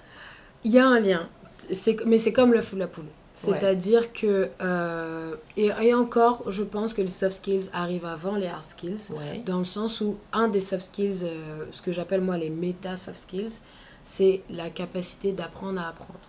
Il 0.63 0.71
y 0.71 0.79
a 0.79 0.88
un 0.88 1.00
lien, 1.00 1.29
mais 2.05 2.17
c'est 2.17 2.33
comme 2.33 2.53
le 2.53 2.62
fou 2.62 2.75
de 2.75 2.81
la 2.81 2.88
poule. 2.88 3.05
C'est-à-dire 3.35 4.13
que, 4.13 4.50
euh, 4.62 5.35
et, 5.57 5.93
encore, 5.93 6.50
je 6.50 6.63
pense 6.63 6.93
que 6.93 7.01
les 7.01 7.09
soft 7.09 7.35
skills 7.35 7.69
arrivent 7.74 8.05
avant 8.05 8.35
les 8.35 8.47
hard 8.47 8.63
skills, 8.63 9.13
dans 9.45 9.59
le 9.59 9.65
sens 9.65 10.01
où 10.01 10.17
un 10.33 10.47
des 10.47 10.62
soft 10.62 10.88
skills, 10.88 11.24
euh, 11.24 11.65
ce 11.71 11.81
que 11.81 11.91
j'appelle 11.91 12.21
moi 12.21 12.38
les 12.38 12.50
méta 12.50 12.95
soft 12.95 13.17
skills, 13.17 13.59
c'est 14.05 14.43
la 14.50 14.69
capacité 14.69 15.33
d'apprendre 15.33 15.81
à 15.81 15.89
apprendre. 15.89 16.19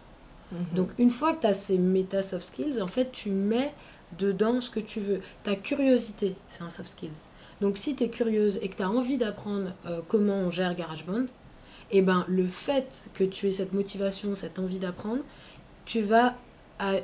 Mhm. 0.50 0.58
Donc 0.74 0.88
une 0.98 1.10
fois 1.10 1.34
que 1.34 1.42
tu 1.42 1.46
as 1.46 1.54
ces 1.54 1.78
méta 1.78 2.22
soft 2.22 2.46
skills, 2.46 2.82
en 2.82 2.88
fait, 2.88 3.12
tu 3.12 3.30
mets 3.30 3.72
dedans 4.18 4.60
ce 4.60 4.70
que 4.70 4.80
tu 4.80 4.98
veux. 4.98 5.20
Ta 5.44 5.54
curiosité, 5.54 6.34
c'est 6.48 6.62
un 6.62 6.70
soft 6.70 6.88
skills. 6.88 7.28
Donc 7.60 7.78
si 7.78 7.94
tu 7.94 8.04
es 8.04 8.08
curieuse 8.08 8.58
et 8.62 8.68
que 8.68 8.76
tu 8.76 8.82
as 8.82 8.90
envie 8.90 9.18
d'apprendre 9.18 9.72
euh, 9.86 10.00
comment 10.08 10.34
on 10.34 10.50
gère 10.50 10.74
GarageBand, 10.74 11.26
et 11.92 11.98
eh 11.98 12.02
ben 12.02 12.24
le 12.26 12.48
fait 12.48 13.08
que 13.14 13.22
tu 13.22 13.46
aies 13.46 13.52
cette 13.52 13.72
motivation, 13.72 14.34
cette 14.34 14.58
envie 14.58 14.80
d'apprendre, 14.80 15.22
tu 15.84 16.02
vas 16.02 16.34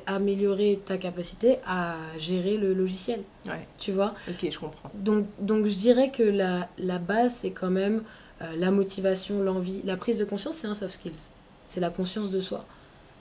améliorer 0.07 0.81
ta 0.85 0.99
capacité 0.99 1.59
à 1.67 1.97
gérer 2.19 2.57
le 2.57 2.75
logiciel. 2.75 3.23
Ouais. 3.47 3.67
Tu 3.79 3.93
vois? 3.93 4.15
Ok, 4.29 4.49
je 4.51 4.59
comprends. 4.59 4.91
Donc, 4.95 5.27
donc 5.39 5.67
je 5.67 5.75
dirais 5.75 6.11
que 6.11 6.23
la, 6.23 6.69
la 6.79 6.99
base, 6.99 7.37
c'est 7.37 7.53
quand 7.53 7.71
même 7.71 8.03
euh, 8.43 8.57
la 8.57 8.71
motivation, 8.71 9.43
l'envie, 9.43 9.81
la 9.85 9.97
prise 9.97 10.19
de 10.19 10.25
conscience, 10.25 10.57
c'est 10.57 10.67
un 10.67 10.75
soft 10.75 10.95
skills. 10.95 11.29
C'est 11.65 11.81
la 11.81 11.91
conscience 11.91 12.31
de 12.31 12.41
soi. 12.41 12.65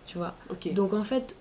Tu 0.06 0.18
vois 0.18 0.36
Donc 0.74 0.94
en 0.94 1.04
fait, 1.04 1.36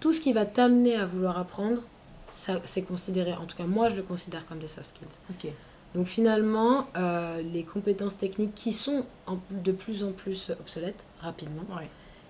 tout 0.00 0.12
ce 0.12 0.20
qui 0.20 0.32
va 0.32 0.46
t'amener 0.46 0.96
à 0.96 1.06
vouloir 1.06 1.38
apprendre, 1.38 1.82
ça, 2.26 2.60
c'est 2.64 2.82
considéré, 2.82 3.32
en 3.34 3.44
tout 3.44 3.56
cas 3.56 3.64
moi 3.64 3.88
je 3.88 3.96
le 3.96 4.02
considère 4.02 4.46
comme 4.46 4.58
des 4.58 4.68
soft 4.68 4.86
skills. 4.86 5.52
Donc 5.94 6.06
finalement, 6.06 6.86
euh, 6.96 7.42
les 7.42 7.64
compétences 7.64 8.16
techniques 8.16 8.54
qui 8.54 8.72
sont 8.72 9.04
de 9.50 9.72
plus 9.72 10.04
en 10.04 10.12
plus 10.12 10.50
obsolètes 10.60 11.04
rapidement. 11.20 11.64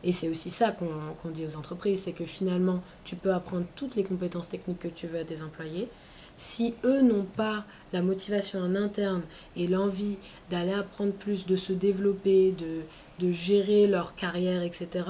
Et 0.03 0.13
c'est 0.13 0.29
aussi 0.31 0.51
ça 0.51 0.73
qu'on 0.73 1.29
dit 1.29 1.47
aux 1.47 1.57
entreprises, 1.57 2.03
c'est 2.05 2.13
que 2.13 2.25
finalement, 2.25 2.83
tu 3.05 3.17
peux 3.17 3.35
apprendre 3.35 3.67
toutes 3.77 3.97
les 3.97 4.05
compétences 4.05 4.49
techniques 4.49 4.79
que 4.79 4.89
tu 4.89 5.07
veux 5.07 5.19
à 5.19 5.25
tes 5.25 5.43
employés, 5.43 5.89
si 6.37 6.75
eux 6.85 7.03
n'ont 7.03 7.25
pas 7.25 7.65
la 7.93 8.03
motivation 8.03 8.61
en 8.61 8.75
interne 8.77 9.23
et 9.57 9.67
l'envie 9.67 10.17
d'aller 10.51 10.73
apprendre 10.73 11.13
plus, 11.13 11.47
de 11.47 11.57
se 11.57 11.73
développer, 11.73 12.53
de, 12.53 12.83
de 13.25 13.33
gérer 13.33 13.87
leur 13.87 14.15
carrière, 14.15 14.63
etc., 14.63 15.05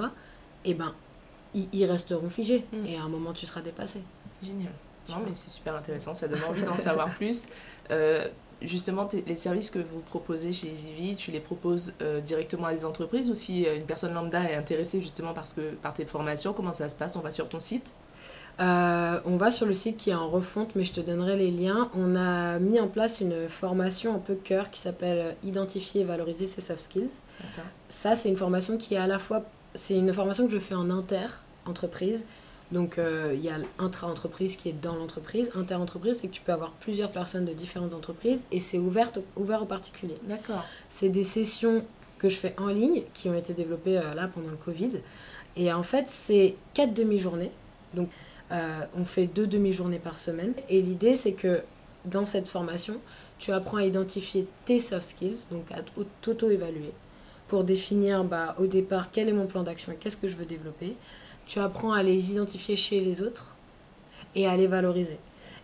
eh 0.64 0.74
ben, 0.74 0.94
ils, 1.54 1.84
resteront 1.84 2.30
figés. 2.30 2.64
Mm. 2.72 2.86
Et 2.86 2.96
à 2.96 3.02
un 3.02 3.08
moment, 3.08 3.32
tu 3.32 3.46
seras 3.46 3.60
dépassé. 3.60 4.00
Génial. 4.42 4.72
Non, 5.08 5.16
mais 5.24 5.32
c'est 5.34 5.50
super 5.50 5.74
intéressant, 5.74 6.14
ça 6.14 6.28
donne 6.28 6.42
envie 6.48 6.62
d'en 6.62 6.76
savoir 6.76 7.08
plus. 7.16 7.46
Euh, 7.90 8.28
justement, 8.62 9.08
les 9.26 9.36
services 9.36 9.70
que 9.70 9.78
vous 9.78 10.00
proposez 10.00 10.52
chez 10.52 10.68
EasyV, 10.68 11.16
tu 11.16 11.30
les 11.30 11.40
proposes 11.40 11.94
euh, 12.00 12.20
directement 12.20 12.66
à 12.66 12.74
des 12.74 12.84
entreprises 12.84 13.30
ou 13.30 13.34
si 13.34 13.66
euh, 13.66 13.76
une 13.76 13.86
personne 13.86 14.14
lambda 14.14 14.44
est 14.44 14.54
intéressée 14.54 15.00
justement 15.02 15.34
parce 15.34 15.52
que, 15.52 15.72
par 15.74 15.94
tes 15.94 16.04
formations, 16.04 16.52
comment 16.52 16.72
ça 16.72 16.88
se 16.88 16.94
passe? 16.94 17.16
On 17.16 17.20
va 17.20 17.30
sur 17.30 17.48
ton 17.48 17.60
site? 17.60 17.92
Euh, 18.60 19.20
on 19.24 19.36
va 19.36 19.50
sur 19.50 19.66
le 19.66 19.74
site 19.74 19.96
qui 19.96 20.10
est 20.10 20.14
en 20.14 20.28
refonte, 20.28 20.74
mais 20.74 20.84
je 20.84 20.92
te 20.92 21.00
donnerai 21.00 21.36
les 21.36 21.50
liens. 21.50 21.90
On 21.94 22.16
a 22.16 22.58
mis 22.58 22.78
en 22.80 22.88
place 22.88 23.20
une 23.20 23.48
formation 23.48 24.14
un 24.14 24.18
peu 24.18 24.34
cœur 24.34 24.70
qui 24.70 24.80
s'appelle 24.80 25.18
euh, 25.18 25.48
Identifier 25.48 26.02
et 26.02 26.04
valoriser 26.04 26.46
ses 26.46 26.60
soft 26.60 26.80
skills. 26.80 27.20
Ça, 27.88 28.16
c'est 28.16 28.28
une 28.28 28.36
formation 28.36 28.76
qui 28.76 28.94
est 28.94 28.98
à 28.98 29.06
la 29.06 29.18
fois. 29.18 29.44
C'est 29.74 29.96
une 29.96 30.12
formation 30.12 30.46
que 30.46 30.52
je 30.52 30.58
fais 30.58 30.74
en 30.74 30.90
inter-entreprise. 30.90 32.26
Donc, 32.70 32.98
euh, 32.98 33.32
il 33.34 33.40
y 33.44 33.48
a 33.48 33.56
intra-entreprise 33.78 34.56
qui 34.56 34.68
est 34.68 34.80
dans 34.80 34.94
l'entreprise. 34.94 35.50
Inter-entreprise, 35.54 36.18
c'est 36.20 36.28
que 36.28 36.32
tu 36.32 36.42
peux 36.42 36.52
avoir 36.52 36.72
plusieurs 36.72 37.10
personnes 37.10 37.44
de 37.44 37.52
différentes 37.52 37.94
entreprises 37.94 38.44
et 38.52 38.60
c'est 38.60 38.78
ouvert, 38.78 39.10
ouvert 39.36 39.62
aux 39.62 39.66
particuliers. 39.66 40.18
D'accord. 40.24 40.64
C'est 40.88 41.08
des 41.08 41.24
sessions 41.24 41.84
que 42.18 42.28
je 42.28 42.36
fais 42.36 42.54
en 42.58 42.68
ligne 42.68 43.02
qui 43.14 43.28
ont 43.28 43.34
été 43.34 43.54
développées 43.54 43.94
là 44.14 44.28
pendant 44.28 44.50
le 44.50 44.56
Covid. 44.56 44.90
Et 45.56 45.72
en 45.72 45.82
fait, 45.82 46.04
c'est 46.08 46.54
quatre 46.74 46.94
demi-journées. 46.94 47.50
Donc, 47.94 48.08
euh, 48.52 48.84
on 48.96 49.04
fait 49.04 49.26
deux 49.26 49.46
demi-journées 49.46 49.98
par 49.98 50.16
semaine. 50.16 50.54
Et 50.68 50.80
l'idée, 50.80 51.16
c'est 51.16 51.32
que 51.32 51.62
dans 52.04 52.26
cette 52.26 52.48
formation, 52.48 53.00
tu 53.38 53.52
apprends 53.52 53.78
à 53.78 53.84
identifier 53.84 54.46
tes 54.64 54.80
soft 54.80 55.10
skills, 55.10 55.46
donc 55.50 55.70
à 55.72 55.80
t'auto-évaluer, 56.22 56.92
pour 57.48 57.64
définir 57.64 58.24
bah, 58.24 58.54
au 58.58 58.66
départ 58.66 59.10
quel 59.10 59.28
est 59.28 59.32
mon 59.32 59.46
plan 59.46 59.62
d'action 59.62 59.92
et 59.92 59.96
qu'est-ce 59.96 60.16
que 60.16 60.28
je 60.28 60.36
veux 60.36 60.44
développer. 60.44 60.96
Tu 61.46 61.58
apprends 61.58 61.92
à 61.92 62.02
les 62.02 62.32
identifier 62.32 62.76
chez 62.76 63.00
les 63.00 63.22
autres 63.22 63.54
et 64.34 64.46
à 64.46 64.56
les 64.56 64.66
valoriser. 64.66 65.18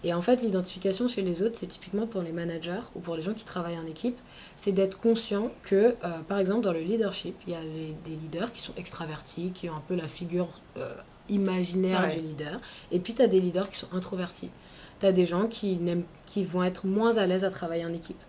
Et 0.04 0.14
en 0.14 0.22
fait, 0.22 0.42
l'identification 0.42 1.08
chez 1.08 1.22
les 1.22 1.42
autres, 1.42 1.56
c'est 1.56 1.66
typiquement 1.66 2.06
pour 2.06 2.22
les 2.22 2.32
managers 2.32 2.80
ou 2.94 3.00
pour 3.00 3.16
les 3.16 3.22
gens 3.22 3.34
qui 3.34 3.44
travaillent 3.44 3.78
en 3.78 3.86
équipe, 3.86 4.16
c'est 4.54 4.72
d'être 4.72 5.00
conscient 5.00 5.50
que, 5.62 5.74
euh, 5.74 5.94
par 6.28 6.38
exemple, 6.38 6.62
dans 6.62 6.72
le 6.72 6.80
leadership, 6.80 7.34
il 7.46 7.52
y 7.52 7.56
a 7.56 7.60
des 7.60 8.10
leaders 8.10 8.52
qui 8.52 8.60
sont 8.60 8.74
extravertis, 8.76 9.50
qui 9.52 9.68
ont 9.68 9.74
un 9.74 9.82
peu 9.88 9.94
la 9.94 10.06
figure 10.06 10.48
euh, 10.76 10.94
imaginaire 11.28 12.08
du 12.08 12.20
leader. 12.20 12.60
Et 12.90 12.98
puis, 12.98 13.14
tu 13.14 13.22
as 13.22 13.26
des 13.26 13.40
leaders 13.40 13.68
qui 13.70 13.78
sont 13.78 13.92
introvertis. 13.92 14.50
Tu 15.00 15.06
as 15.06 15.12
des 15.12 15.26
gens 15.26 15.46
qui, 15.46 15.78
qui 16.26 16.44
vont 16.44 16.64
être 16.64 16.86
moins 16.86 17.16
à 17.18 17.26
l'aise 17.26 17.44
à 17.44 17.50
travailler 17.50 17.84
en 17.84 17.92
équipe. 17.92 18.20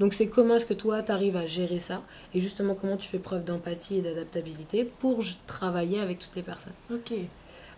Donc, 0.00 0.14
c'est 0.14 0.28
comment 0.28 0.54
est-ce 0.54 0.66
que 0.66 0.74
toi, 0.74 1.02
tu 1.02 1.12
arrives 1.12 1.36
à 1.36 1.46
gérer 1.46 1.78
ça 1.78 2.02
et 2.32 2.40
justement 2.40 2.74
comment 2.74 2.96
tu 2.96 3.06
fais 3.06 3.18
preuve 3.18 3.44
d'empathie 3.44 3.98
et 3.98 4.00
d'adaptabilité 4.00 4.84
pour 4.84 5.22
travailler 5.46 6.00
avec 6.00 6.18
toutes 6.18 6.34
les 6.36 6.42
personnes. 6.42 6.72
Ok. 6.90 7.12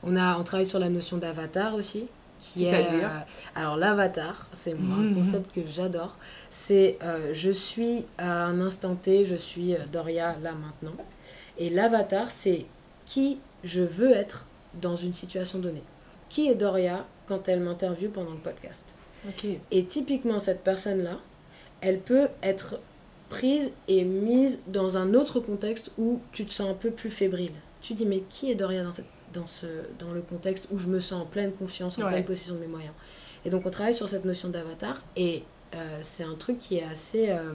On, 0.04 0.16
a, 0.16 0.38
on 0.38 0.44
travaille 0.44 0.66
sur 0.66 0.78
la 0.78 0.88
notion 0.88 1.16
d'avatar 1.16 1.74
aussi. 1.74 2.06
Qui 2.40 2.64
est, 2.64 2.92
euh, 2.92 3.08
alors 3.54 3.76
l'avatar, 3.76 4.48
c'est 4.50 4.74
moi, 4.74 4.98
un 4.98 5.14
concept 5.14 5.54
que 5.54 5.60
j'adore. 5.64 6.16
C'est 6.50 6.98
euh, 7.02 7.30
je 7.32 7.50
suis 7.50 8.04
à 8.18 8.46
un 8.46 8.60
instant 8.60 8.96
T, 8.96 9.24
je 9.24 9.36
suis 9.36 9.74
euh, 9.74 9.78
Doria 9.92 10.36
là 10.42 10.52
maintenant. 10.52 10.96
Et 11.56 11.70
l'avatar, 11.70 12.30
c'est 12.30 12.66
qui 13.06 13.38
je 13.62 13.82
veux 13.82 14.10
être 14.10 14.46
dans 14.80 14.96
une 14.96 15.12
situation 15.12 15.58
donnée. 15.58 15.82
Qui 16.28 16.48
est 16.48 16.54
Doria 16.54 17.06
quand 17.26 17.48
elle 17.48 17.60
m'interviewe 17.60 18.10
pendant 18.10 18.32
le 18.32 18.38
podcast 18.38 18.86
Et 19.70 19.84
typiquement, 19.84 20.40
cette 20.40 20.62
personne-là, 20.62 21.18
elle 21.80 22.00
peut 22.00 22.28
être 22.42 22.80
prise 23.28 23.72
et 23.88 24.04
mise 24.04 24.58
dans 24.66 24.96
un 24.96 25.14
autre 25.14 25.40
contexte 25.40 25.90
où 25.98 26.20
tu 26.32 26.44
te 26.44 26.52
sens 26.52 26.70
un 26.70 26.74
peu 26.74 26.90
plus 26.90 27.10
fébrile. 27.10 27.52
Tu 27.80 27.94
dis, 27.94 28.06
mais 28.06 28.22
qui 28.28 28.50
est 28.50 28.54
Doria 28.54 28.82
dans, 28.82 28.92
cette, 28.92 29.06
dans, 29.32 29.46
ce, 29.46 29.66
dans 29.98 30.12
le 30.12 30.22
contexte 30.22 30.68
où 30.70 30.78
je 30.78 30.86
me 30.86 31.00
sens 31.00 31.22
en 31.22 31.26
pleine 31.26 31.52
confiance, 31.52 31.98
en 31.98 32.08
pleine 32.08 32.24
possession 32.24 32.54
de 32.54 32.60
mes 32.60 32.66
moyens? 32.66 32.94
Et 33.44 33.50
donc, 33.50 33.66
on 33.66 33.70
travaille 33.70 33.94
sur 33.94 34.08
cette 34.08 34.24
notion 34.24 34.48
d'avatar 34.48 35.02
et 35.16 35.42
euh, 35.74 35.98
c'est 36.02 36.24
un 36.24 36.34
truc 36.34 36.58
qui 36.58 36.76
est 36.76 36.84
assez. 36.84 37.30
Euh, 37.30 37.52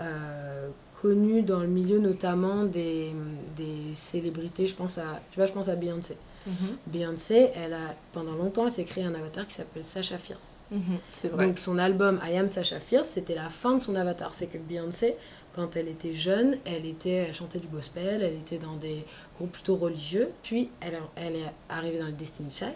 euh, 0.00 0.68
connue 1.02 1.42
dans 1.42 1.60
le 1.60 1.68
milieu 1.68 1.98
notamment 1.98 2.64
des, 2.64 3.12
des 3.56 3.94
célébrités. 3.94 4.66
Je 4.66 4.74
pense 4.74 4.98
à, 4.98 5.20
tu 5.30 5.36
vois, 5.36 5.46
je 5.46 5.52
pense 5.52 5.68
à 5.68 5.76
Beyoncé. 5.76 6.16
Mhm. 6.46 6.76
Beyoncé, 6.86 7.50
elle 7.54 7.74
a, 7.74 7.94
pendant 8.12 8.34
longtemps, 8.34 8.64
elle 8.66 8.72
s'est 8.72 8.84
créé 8.84 9.04
un 9.04 9.14
avatar 9.14 9.46
qui 9.46 9.54
s'appelle 9.54 9.84
Sasha 9.84 10.18
Fierce. 10.18 10.62
Mhm, 10.70 10.80
C'est 11.16 11.28
vrai. 11.28 11.46
Donc 11.46 11.58
son 11.58 11.78
album 11.78 12.20
I 12.24 12.36
Am 12.36 12.48
Sasha 12.48 12.80
Fierce, 12.80 13.08
c'était 13.08 13.34
la 13.34 13.50
fin 13.50 13.74
de 13.74 13.80
son 13.80 13.94
avatar. 13.96 14.34
C'est 14.34 14.46
que 14.46 14.58
Beyoncé, 14.58 15.16
quand 15.54 15.76
elle 15.76 15.88
était 15.88 16.14
jeune, 16.14 16.56
elle, 16.64 16.86
était, 16.86 17.10
elle 17.28 17.34
chantait 17.34 17.58
du 17.58 17.66
gospel, 17.68 18.22
elle 18.22 18.34
était 18.34 18.58
dans 18.58 18.76
des 18.76 19.04
groupes 19.36 19.52
plutôt 19.52 19.76
religieux. 19.76 20.30
Puis 20.42 20.70
elle, 20.80 20.98
elle 21.16 21.36
est 21.36 21.52
arrivée 21.68 21.98
dans 21.98 22.06
le 22.06 22.12
Destiny 22.12 22.50
Child, 22.50 22.74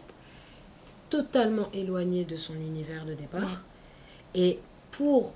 totalement 1.11 1.68
éloignée 1.72 2.25
de 2.25 2.37
son 2.37 2.55
univers 2.55 3.05
de 3.05 3.14
départ. 3.14 3.62
Et 4.35 4.59
pour 4.90 5.35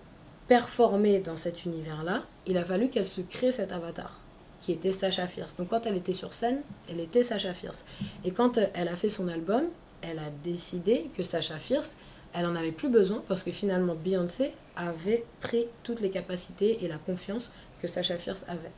performer 0.48 1.20
dans 1.20 1.36
cet 1.36 1.64
univers-là, 1.64 2.22
il 2.46 2.56
a 2.56 2.64
fallu 2.64 2.88
qu'elle 2.88 3.06
se 3.06 3.20
crée 3.20 3.52
cet 3.52 3.72
avatar 3.72 4.20
qui 4.66 4.72
était 4.72 4.90
Sasha 4.90 5.29
Fierce. 5.29 5.55
Donc 5.57 5.68
quand 5.68 5.87
elle 5.87 5.96
était 5.96 6.12
sur 6.12 6.35
scène, 6.35 6.61
elle 6.90 6.98
était 6.98 7.22
Sasha 7.22 7.55
Fierce. 7.55 7.85
Et 8.24 8.33
quand 8.33 8.59
euh, 8.59 8.66
elle 8.74 8.88
a 8.88 8.96
fait 8.96 9.09
son 9.09 9.29
album, 9.29 9.62
elle 10.02 10.18
a 10.18 10.31
décidé 10.42 11.09
que 11.16 11.22
Sasha 11.22 11.57
Fierce, 11.59 11.96
elle 12.35 12.46
en 12.46 12.57
avait 12.57 12.72
plus 12.72 12.88
besoin 12.88 13.22
parce 13.29 13.44
que 13.44 13.52
finalement 13.52 13.94
Beyoncé 13.94 14.50
avait 14.74 15.24
pris 15.40 15.66
toutes 15.85 16.00
les 16.00 16.11
capacités 16.11 16.85
et 16.85 16.88
la 16.88 16.96
confiance 16.98 17.52
que 17.81 17.87
Sasha 17.87 18.16
Fierce 18.16 18.44
avait. 18.48 18.72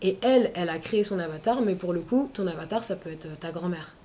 Et 0.00 0.16
elle, 0.22 0.52
elle 0.54 0.68
a 0.68 0.78
créé 0.78 1.02
son 1.02 1.18
avatar, 1.18 1.60
mais 1.60 1.74
pour 1.74 1.92
le 1.92 2.00
coup, 2.00 2.30
ton 2.32 2.46
avatar, 2.46 2.84
ça 2.84 2.94
peut 2.94 3.10
être 3.10 3.26
ta 3.40 3.50
grand-mère. 3.50 3.96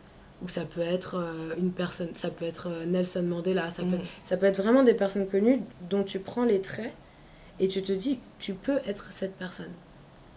Ou 0.41 0.47
ça 0.47 0.65
peut 0.65 0.81
être 0.81 1.15
euh, 1.19 1.53
une 1.59 1.71
personne, 1.71 2.09
ça 2.15 2.31
peut 2.31 2.45
être 2.45 2.67
euh, 2.67 2.85
Nelson 2.85 3.21
Mandela, 3.23 3.69
ça, 3.69 3.83
peut, 3.83 3.97
Mhm. 3.97 4.01
ça 4.23 4.37
peut 4.37 4.47
être 4.47 4.59
vraiment 4.61 4.81
des 4.83 4.95
personnes 4.95 5.27
connues 5.27 5.61
dont 5.87 6.03
tu 6.03 6.17
prends 6.19 6.45
les 6.45 6.61
traits 6.61 6.93
et 7.59 7.67
tu 7.67 7.83
te 7.83 7.91
dis, 7.91 8.17
tu 8.39 8.55
peux 8.55 8.79
être 8.87 9.11
cette 9.11 9.35
personne. 9.35 9.71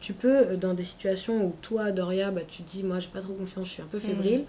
Tu 0.03 0.13
peux, 0.15 0.39
euh, 0.53 0.57
dans 0.57 0.75
des 0.75 0.85
situations 0.85 1.47
où 1.47 1.55
toi, 1.63 1.93
Doria, 1.93 2.31
bah, 2.31 2.43
tu 2.47 2.63
te 2.63 2.71
dis, 2.71 2.83
moi, 2.85 2.99
j'ai 3.01 3.09
pas 3.09 3.23
trop 3.23 3.35
confiance, 3.35 3.69
je 3.69 3.73
suis 3.73 3.83
un 3.83 3.87
peu 3.87 4.01
fébrile. 4.01 4.45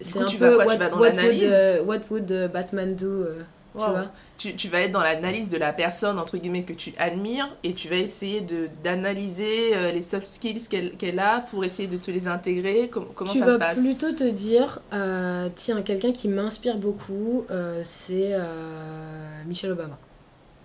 C'est 0.00 0.20
un 0.20 0.26
tu 0.26 0.36
peu 0.38 0.50
vas 0.50 0.50
quoi 0.54 0.66
Tu 0.66 0.78
what, 0.78 0.78
vas 0.78 0.90
dans 0.90 0.98
what 0.98 1.10
would, 1.22 1.42
euh, 1.42 1.82
what 1.84 2.00
would 2.10 2.32
euh, 2.32 2.48
Batman 2.48 2.96
do, 2.96 3.06
euh, 3.06 3.42
tu 3.76 3.90
vois 3.90 4.12
Tu, 4.36 4.56
tu 4.56 4.68
vas 4.68 4.80
être 4.80 4.92
dans 4.92 5.00
l'analyse 5.00 5.48
de 5.48 5.56
la 5.56 5.72
personne, 5.72 6.18
entre 6.18 6.36
guillemets, 6.38 6.64
que 6.64 6.72
tu 6.72 6.92
admires, 6.98 7.56
et 7.62 7.74
tu 7.74 7.88
vas 7.88 7.96
essayer 7.96 8.40
de 8.40 8.68
d'analyser 8.82 9.76
euh, 9.76 9.92
les 9.92 10.02
soft 10.02 10.28
skills 10.28 10.68
qu'elle 10.68 10.96
qu'elle 10.96 11.18
a 11.20 11.40
pour 11.40 11.64
essayer 11.64 11.88
de 11.88 11.96
te 11.96 12.10
les 12.10 12.26
intégrer. 12.26 12.90
Com- 12.90 13.06
comment 13.14 13.32
tu 13.32 13.38
ça 13.38 13.46
vas 13.46 13.54
se 13.54 13.58
passe? 13.58 13.78
plutôt 13.80 14.12
te 14.12 14.24
dire, 14.28 14.80
euh, 14.92 15.48
tiens, 15.54 15.82
quelqu'un 15.82 16.12
qui 16.12 16.28
m'inspire 16.28 16.78
beaucoup, 16.78 17.46
euh, 17.50 17.82
c'est 17.84 18.30
euh, 18.34 19.44
Michelle 19.46 19.72
Obama. 19.72 19.98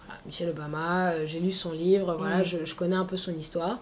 Voilà, 0.06 0.20
Michelle 0.26 0.50
Obama, 0.50 1.12
euh, 1.12 1.26
j'ai 1.26 1.40
lu 1.40 1.52
son 1.52 1.72
livre, 1.74 2.16
voilà, 2.18 2.44
je, 2.44 2.66
je 2.66 2.76
connais 2.76 2.96
un 2.96 3.06
peu 3.06 3.18
son 3.18 3.34
histoire. 3.34 3.82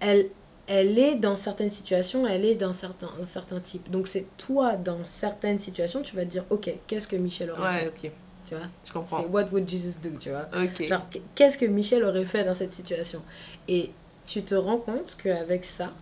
Elle, 0.00 0.28
elle 0.66 0.98
est 0.98 1.16
dans 1.16 1.36
certaines 1.36 1.70
situations, 1.70 2.26
elle 2.26 2.44
est 2.44 2.54
d'un 2.54 2.72
certain, 2.72 3.10
un 3.20 3.24
certain 3.24 3.60
type. 3.60 3.90
Donc 3.90 4.08
c'est 4.08 4.26
toi, 4.36 4.76
dans 4.76 5.04
certaines 5.04 5.58
situations, 5.58 6.02
tu 6.02 6.14
vas 6.16 6.24
te 6.24 6.30
dire, 6.30 6.44
ok, 6.50 6.72
qu'est-ce 6.86 7.08
que 7.08 7.16
Michelle 7.16 7.50
aurait 7.50 7.62
Ouais, 7.62 7.82
fait? 7.82 7.88
ok, 8.06 8.10
Tu 8.46 8.54
vois? 8.54 8.64
Je 8.84 8.88
C'est 8.88 8.92
comprends. 8.92 9.22
what 9.24 9.46
would 9.52 9.68
Jesus 9.68 9.98
do, 10.02 10.10
tu 10.18 10.30
vois? 10.30 10.46
Genre, 10.86 11.08
qu- 11.10 11.20
qu'est-ce 11.34 11.58
que 11.58 11.66
Michel 11.66 12.04
aurait 12.04 12.24
fait 12.24 12.44
dans 12.44 12.54
cette 12.54 12.72
situation? 12.72 13.22
Et 13.68 13.90
tu 14.26 14.42
te 14.42 14.54
rends 14.54 14.78
compte 14.78 15.16
qu'avec 15.22 15.64
ça, 15.64 15.92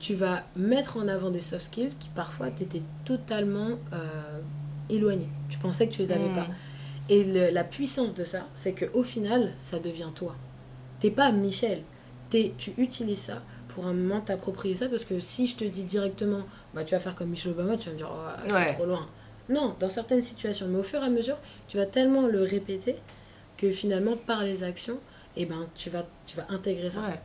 tu 0.00 0.14
vas 0.14 0.42
mettre 0.56 0.96
en 0.96 1.06
avant 1.08 1.30
des 1.30 1.40
soft 1.40 1.66
skills 1.66 1.94
qui 1.98 2.08
parfois 2.08 2.50
t'étaient 2.50 2.82
totalement 3.04 3.78
euh, 3.92 4.40
éloignés. 4.88 5.28
Tu 5.48 5.58
pensais 5.58 5.88
que 5.88 5.94
tu 5.94 6.02
les 6.02 6.12
avais 6.12 6.28
Hmm. 6.28 6.34
pas. 6.34 6.48
Et 7.08 7.24
le- 7.24 7.50
la 7.50 7.64
puissance 7.64 8.14
de 8.14 8.24
ça, 8.24 8.46
c'est 8.54 8.72
qu'au 8.74 9.02
final, 9.02 9.52
ça 9.58 9.78
devient 9.78 10.10
toi. 10.14 10.34
T'es 11.00 11.10
pas 11.10 11.32
Michel. 11.32 11.82
Tu 12.58 12.72
utilises 12.78 13.20
ça 13.20 13.42
pour 13.68 13.86
un 13.86 13.92
moment 13.92 14.20
t'approprier 14.20 14.74
ça 14.76 14.88
parce 14.88 15.04
que 15.04 15.20
si 15.20 15.46
je 15.46 15.56
te 15.56 15.64
dis 15.64 15.84
directement, 15.84 16.42
bah 16.74 16.82
tu 16.84 16.94
vas 16.94 17.00
faire 17.00 17.14
comme 17.14 17.28
Michel 17.28 17.52
Obama, 17.52 17.76
tu 17.76 17.86
vas 17.86 17.92
me 17.92 17.98
dire, 17.98 18.10
oh, 18.12 18.28
c'est 18.46 18.52
Ouais. 18.52 18.72
trop 18.74 18.86
loin. 18.86 19.06
Non, 19.48 19.74
dans 19.78 19.88
certaines 19.88 20.22
situations. 20.22 20.66
Mais 20.68 20.78
au 20.78 20.82
fur 20.82 21.00
et 21.02 21.06
à 21.06 21.10
mesure, 21.10 21.36
tu 21.68 21.76
vas 21.76 21.86
tellement 21.86 22.22
le 22.26 22.42
répéter 22.42 22.96
que 23.56 23.70
finalement, 23.72 24.16
par 24.16 24.42
les 24.42 24.62
actions, 24.62 24.98
eh 25.36 25.44
ben, 25.46 25.64
tu, 25.76 25.90
vas, 25.90 26.06
tu 26.26 26.36
vas 26.36 26.46
intégrer 26.48 26.90
ça. 26.90 27.00
Ouais. 27.02 27.20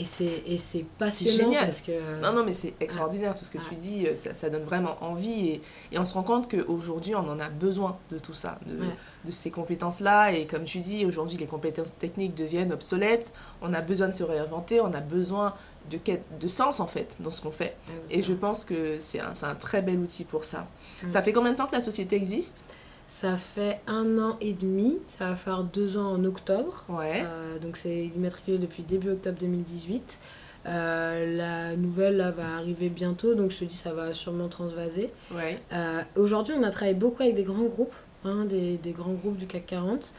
Et 0.00 0.04
c'est 0.06 0.42
et 0.46 0.56
c'est 0.58 0.84
passionnant 0.98 1.36
génial. 1.50 1.64
parce 1.64 1.80
que... 1.82 2.20
Non, 2.22 2.32
non, 2.32 2.42
mais 2.44 2.54
c'est 2.54 2.72
extraordinaire 2.80 3.34
tout 3.38 3.44
ce 3.44 3.50
que 3.50 3.58
tu 3.68 3.74
dis, 3.74 4.06
euh, 4.06 4.14
ça, 4.14 4.32
ça 4.34 4.48
donne 4.48 4.64
vraiment 4.64 4.96
envie 5.02 5.48
et, 5.48 5.62
et 5.92 5.98
on 5.98 6.04
se 6.04 6.14
rend 6.14 6.22
compte 6.22 6.50
qu'aujourd'hui 6.50 7.14
on 7.14 7.28
en 7.28 7.38
a 7.38 7.48
besoin 7.50 7.98
de 8.10 8.18
tout 8.18 8.32
ça, 8.32 8.58
de, 8.66 8.78
Ouais. 8.80 8.86
de 9.26 9.30
ces 9.30 9.50
compétences-là 9.50 10.32
et 10.32 10.46
comme 10.46 10.64
tu 10.64 10.78
dis, 10.78 11.04
aujourd'hui 11.04 11.36
les 11.36 11.46
compétences 11.46 11.98
techniques 11.98 12.34
deviennent 12.34 12.72
obsolètes, 12.72 13.32
on 13.60 13.74
a 13.74 13.80
besoin 13.82 14.08
de 14.08 14.14
se 14.14 14.22
réinventer, 14.24 14.80
on 14.80 14.92
a 14.94 15.00
besoin 15.00 15.54
de, 15.90 15.98
quête- 15.98 16.24
de 16.40 16.48
sens 16.48 16.80
en 16.80 16.86
fait 16.86 17.14
dans 17.20 17.30
ce 17.30 17.42
qu'on 17.42 17.50
fait 17.50 17.76
et 18.10 18.22
je 18.22 18.32
pense 18.32 18.64
que 18.64 18.98
c'est 18.98 19.20
un, 19.20 19.32
un 19.42 19.54
très 19.54 19.82
bel 19.82 19.98
outil 19.98 20.24
pour 20.24 20.44
ça. 20.44 20.66
Mm. 21.02 21.10
Ça 21.10 21.20
fait 21.22 21.32
combien 21.34 21.52
de 21.52 21.56
temps 21.58 21.66
que 21.66 21.74
la 21.74 21.80
société 21.80 22.16
existe? 22.16 22.64
Ça 23.12 23.36
fait 23.36 23.80
un 23.88 24.20
an 24.20 24.36
et 24.40 24.52
demi, 24.52 24.98
ça 25.08 25.30
va 25.30 25.34
faire 25.36 25.64
deux 25.64 25.96
ans 25.96 26.12
en 26.12 26.24
octobre. 26.24 26.84
Ouais, 26.88 27.22
Euh, 27.24 27.58
donc 27.58 27.76
c'est 27.76 28.04
immatriculé 28.14 28.56
depuis 28.58 28.84
début 28.84 29.10
octobre 29.10 29.36
2018. 29.40 30.20
Euh, 30.66 31.36
la 31.36 31.74
nouvelle 31.76 32.18
là, 32.18 32.30
va 32.30 32.54
arriver 32.56 32.88
bientôt, 32.88 33.34
donc 33.34 33.50
je 33.50 33.58
te 33.58 33.64
dis 33.64 33.74
ça 33.76 33.92
va 33.94 34.14
sûrement 34.14 34.46
transvaser. 34.46 35.10
ouais, 35.34 35.60
Euh, 35.72 36.02
Aujourd'hui, 36.14 36.54
on 36.56 36.62
a 36.62 36.70
travaillé 36.70 36.94
beaucoup 36.94 37.22
avec 37.24 37.34
des 37.34 37.42
grands 37.42 37.64
groupes, 37.64 37.94
hein, 38.24 38.44
des, 38.44 38.76
des 38.76 38.92
grands 38.92 39.14
groupes 39.14 39.38
du 39.38 39.46
CAC 39.46 39.66
40. 39.66 40.12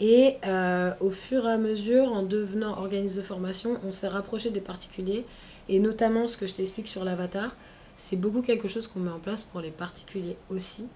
Et 0.00 0.36
euh, 0.46 0.92
au 1.00 1.10
fur 1.10 1.46
et 1.46 1.50
à 1.52 1.58
mesure, 1.58 2.10
en 2.12 2.22
devenant 2.22 2.78
organisme 2.78 3.18
de 3.18 3.22
formation, 3.22 3.78
on 3.86 3.92
s'est 3.92 4.08
rapproché 4.08 4.48
des 4.48 4.62
particuliers. 4.62 5.26
Et 5.68 5.80
notamment, 5.80 6.26
ce 6.28 6.38
que 6.38 6.46
je 6.46 6.54
t'explique 6.54 6.88
sur 6.88 7.04
l'avatar, 7.04 7.56
c'est 7.98 8.16
beaucoup 8.16 8.40
quelque 8.42 8.68
chose 8.68 8.86
qu'on 8.86 9.00
met 9.00 9.10
en 9.10 9.18
place 9.18 9.42
pour 9.42 9.60
les 9.60 9.70
particuliers 9.70 10.36
aussi. 10.50 10.86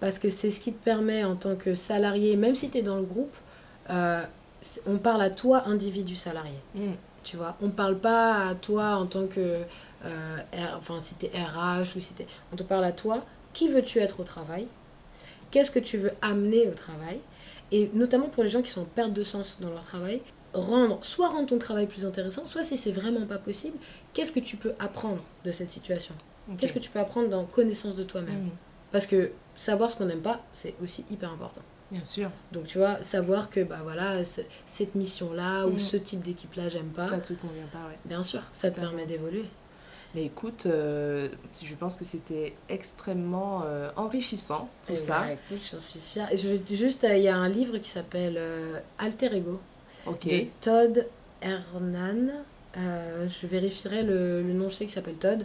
Parce 0.00 0.18
que 0.18 0.30
c'est 0.30 0.50
ce 0.50 0.60
qui 0.60 0.72
te 0.72 0.82
permet 0.82 1.24
en 1.24 1.36
tant 1.36 1.56
que 1.56 1.74
salarié, 1.74 2.36
même 2.36 2.54
si 2.54 2.70
tu 2.70 2.78
es 2.78 2.82
dans 2.82 2.96
le 2.96 3.02
groupe, 3.02 3.34
euh, 3.90 4.22
on 4.86 4.96
parle 4.98 5.20
à 5.22 5.30
toi, 5.30 5.66
individu 5.66 6.14
salarié. 6.16 6.58
Mm. 6.74 6.92
Tu 7.24 7.36
vois, 7.36 7.56
on 7.60 7.68
parle 7.70 7.98
pas 7.98 8.46
à 8.48 8.54
toi 8.54 8.94
en 8.96 9.06
tant 9.06 9.26
que. 9.26 9.40
euh, 10.04 10.36
R- 10.54 10.76
enfin, 10.78 11.00
si 11.00 11.16
t'es 11.16 11.28
RH 11.36 11.96
ou 11.96 12.00
si 12.00 12.14
t'es. 12.14 12.26
On 12.52 12.56
te 12.56 12.62
parle 12.62 12.84
à 12.84 12.92
toi. 12.92 13.24
Qui 13.52 13.68
veux-tu 13.68 13.98
être 13.98 14.20
au 14.20 14.24
travail? 14.24 14.68
Qu'est-ce 15.50 15.70
que 15.72 15.78
tu 15.80 15.98
veux 15.98 16.12
amener 16.22 16.68
au 16.68 16.72
travail? 16.72 17.18
Et 17.72 17.90
notamment 17.94 18.28
pour 18.28 18.44
les 18.44 18.48
gens 18.48 18.62
qui 18.62 18.70
sont 18.70 18.82
en 18.82 18.84
perte 18.84 19.12
de 19.12 19.22
sens 19.24 19.58
dans 19.60 19.70
leur 19.70 19.82
travail, 19.82 20.20
rendre, 20.54 20.98
soit 21.04 21.28
rendre 21.28 21.46
ton 21.46 21.58
travail 21.58 21.86
plus 21.86 22.04
intéressant, 22.04 22.46
soit 22.46 22.62
si 22.62 22.76
c'est 22.76 22.92
vraiment 22.92 23.26
pas 23.26 23.38
possible, 23.38 23.76
qu'est-ce 24.12 24.30
que 24.32 24.38
tu 24.40 24.56
peux 24.56 24.74
apprendre 24.78 25.22
de 25.44 25.50
cette 25.50 25.70
situation? 25.70 26.14
Qu'est-ce 26.58 26.72
que 26.72 26.78
tu 26.78 26.90
peux 26.90 26.98
apprendre 27.00 27.28
dans 27.28 27.44
connaissance 27.44 27.96
de 27.96 28.04
toi-même 28.04 28.44
Mm. 28.46 28.50
Parce 28.92 29.06
que 29.06 29.32
savoir 29.56 29.90
ce 29.90 29.96
qu'on 29.96 30.04
n'aime 30.06 30.20
pas, 30.22 30.40
c'est 30.52 30.74
aussi 30.82 31.04
hyper 31.10 31.32
important. 31.32 31.62
Bien 31.90 32.04
sûr, 32.04 32.30
Donc 32.52 32.66
tu 32.66 32.78
vois, 32.78 33.02
savoir 33.02 33.48
que 33.50 33.60
bah 33.62 33.78
voilà, 33.82 34.24
ce- 34.24 34.40
cette 34.64 34.94
mission-là 34.94 35.66
ou 35.66 35.72
Mm. 35.72 35.78
ce 35.78 35.96
type 35.96 36.20
d'équipe-là, 36.22 36.68
j'aime 36.68 36.88
pas. 36.88 37.08
ça 37.08 37.18
te 37.18 37.32
convient 37.34 37.66
pas, 37.72 37.86
ouais. 37.88 37.98
Bien 38.04 38.22
sûr, 38.22 38.42
ça 38.52 38.70
te 38.70 38.78
permet 38.80 39.06
d'évoluer. 39.06 39.44
Mais 40.14 40.24
écoute, 40.24 40.64
euh, 40.66 41.28
je 41.62 41.74
pense 41.74 41.96
que 41.96 42.04
c'était 42.04 42.54
extrêmement 42.68 43.62
euh, 43.66 43.90
enrichissant 43.96 44.68
tout 44.86 44.92
Eh 44.92 44.96
ça. 44.96 45.20
ben, 45.26 45.36
écoute, 45.52 45.68
j'en 45.70 45.80
suis 45.80 46.00
fière. 46.00 46.32
Et 46.32 46.36
je 46.36 46.48
juste, 46.74 47.04
euh, 47.04 47.16
il 47.16 47.22
y 47.24 47.28
a 47.28 47.36
un 47.36 47.48
livre 47.48 47.76
qui 47.78 47.90
s'appelle 47.90 48.40
Alter 48.98 49.36
Ego 49.36 49.60
Ok. 50.06 50.26
de 50.26 50.44
Todd 50.60 51.06
Hernan. 51.42 52.28
Je 52.76 53.46
vérifierai 53.46 54.02
le, 54.02 54.42
le 54.42 54.52
nom, 54.52 54.68
je 54.68 54.74
sais 54.74 54.84
qu'il 54.84 54.94
s'appelle 54.94 55.16
Todd. 55.16 55.44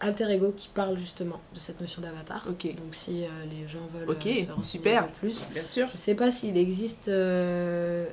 Alter 0.00 0.30
Ego 0.30 0.52
qui 0.56 0.68
parle 0.68 0.96
justement 0.98 1.40
de 1.54 1.58
cette 1.58 1.80
notion 1.80 2.00
d'avatar. 2.02 2.44
Ok. 2.48 2.64
Donc 2.76 2.92
si 2.94 3.24
euh, 3.24 3.28
les 3.50 3.66
gens 3.68 3.80
veulent 3.92 4.08
Ok, 4.08 4.26
euh, 4.26 4.34
se 4.44 4.52
renseigner 4.52 4.62
super. 4.64 5.02
un 5.02 5.06
peu 5.06 5.12
plus. 5.20 5.48
Bien 5.52 5.64
sûr. 5.64 5.88
Je 5.92 5.96
sais 5.98 6.14
pas 6.14 6.30
s'il 6.30 6.56
existe. 6.56 7.08
euh, 7.08 8.06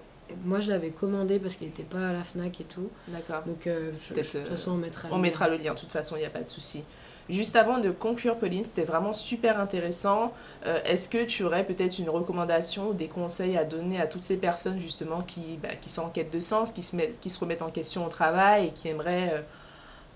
Moi, 0.43 0.59
je 0.59 0.69
l'avais 0.71 0.89
commandé 0.89 1.37
parce 1.37 1.55
qu'il 1.55 1.67
n'était 1.67 1.83
pas 1.83 2.09
à 2.09 2.11
la 2.13 2.23
Fnac 2.23 2.59
et 2.59 2.63
tout. 2.63 2.89
D'accord. 3.09 3.43
Donc, 3.45 3.67
euh, 3.67 3.91
je- 4.01 4.13
Peut-être, 4.13 4.31
je- 4.33 4.37
de 4.39 4.43
toute 4.43 4.51
façon, 4.53 4.71
on 4.71 4.75
mettra. 4.77 5.07
On 5.11 5.17
le 5.17 5.21
mettra 5.21 5.47
lien. 5.47 5.57
le 5.57 5.63
lien, 5.63 5.73
de 5.75 5.79
toute 5.79 5.91
façon, 5.91 6.15
il 6.15 6.19
n'y 6.19 6.25
a 6.25 6.29
pas 6.31 6.41
de 6.41 6.47
souci. 6.47 6.83
Juste 7.29 7.55
avant 7.55 7.79
de 7.79 7.89
conclure, 7.91 8.35
Pauline, 8.37 8.63
c'était 8.63 8.83
vraiment 8.83 9.13
super 9.13 9.59
intéressant. 9.59 10.31
Euh, 10.65 10.79
Est-ce 10.85 11.09
que 11.09 11.23
tu 11.25 11.43
aurais 11.43 11.63
peut-être 11.65 11.97
une 11.99 12.09
recommandation 12.09 12.89
ou 12.89 12.93
des 12.93 13.07
conseils 13.07 13.57
à 13.57 13.65
donner 13.65 13.99
à 14.01 14.05
toutes 14.07 14.21
ces 14.21 14.37
personnes 14.37 14.79
justement 14.79 15.21
qui, 15.21 15.57
bah, 15.61 15.75
qui 15.79 15.89
sont 15.89 16.03
en 16.03 16.09
quête 16.09 16.31
de 16.33 16.39
sens, 16.39 16.71
qui 16.71 16.81
se, 16.83 16.95
mettent, 16.95 17.19
qui 17.19 17.29
se 17.31 17.39
remettent 17.39 17.63
en 17.63 17.69
question 17.71 18.05
au 18.05 18.09
travail 18.09 18.67
et 18.67 18.69
qui 18.71 18.87
aimeraient 18.89 19.31
euh, 19.35 19.41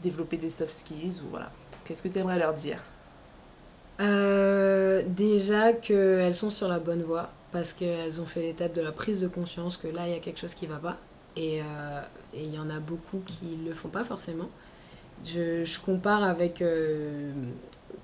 développer 0.01 0.37
des 0.37 0.49
soft 0.49 0.73
skills 0.73 1.21
ou 1.23 1.29
voilà. 1.29 1.51
Qu'est-ce 1.83 2.01
que 2.01 2.07
tu 2.07 2.19
aimerais 2.19 2.39
leur 2.39 2.53
dire? 2.53 2.81
Euh, 4.01 5.03
déjà 5.05 5.73
qu'elles 5.73 6.35
sont 6.35 6.49
sur 6.49 6.67
la 6.69 6.79
bonne 6.79 7.03
voie 7.03 7.29
parce 7.51 7.73
qu'elles 7.73 8.21
ont 8.21 8.25
fait 8.25 8.41
l'étape 8.41 8.73
de 8.73 8.81
la 8.81 8.91
prise 8.93 9.19
de 9.19 9.27
conscience 9.27 9.75
que 9.75 9.87
là 9.87 10.07
il 10.07 10.13
y 10.13 10.15
a 10.15 10.19
quelque 10.19 10.39
chose 10.39 10.53
qui 10.53 10.67
va 10.67 10.77
pas 10.77 10.97
et 11.35 11.61
euh, 11.61 12.01
il 12.33 12.53
y 12.53 12.59
en 12.59 12.69
a 12.69 12.79
beaucoup 12.79 13.21
qui 13.25 13.57
le 13.65 13.73
font 13.73 13.89
pas 13.89 14.03
forcément. 14.05 14.49
Je, 15.25 15.65
je 15.65 15.79
compare 15.81 16.23
avec, 16.23 16.61
euh, 16.61 17.31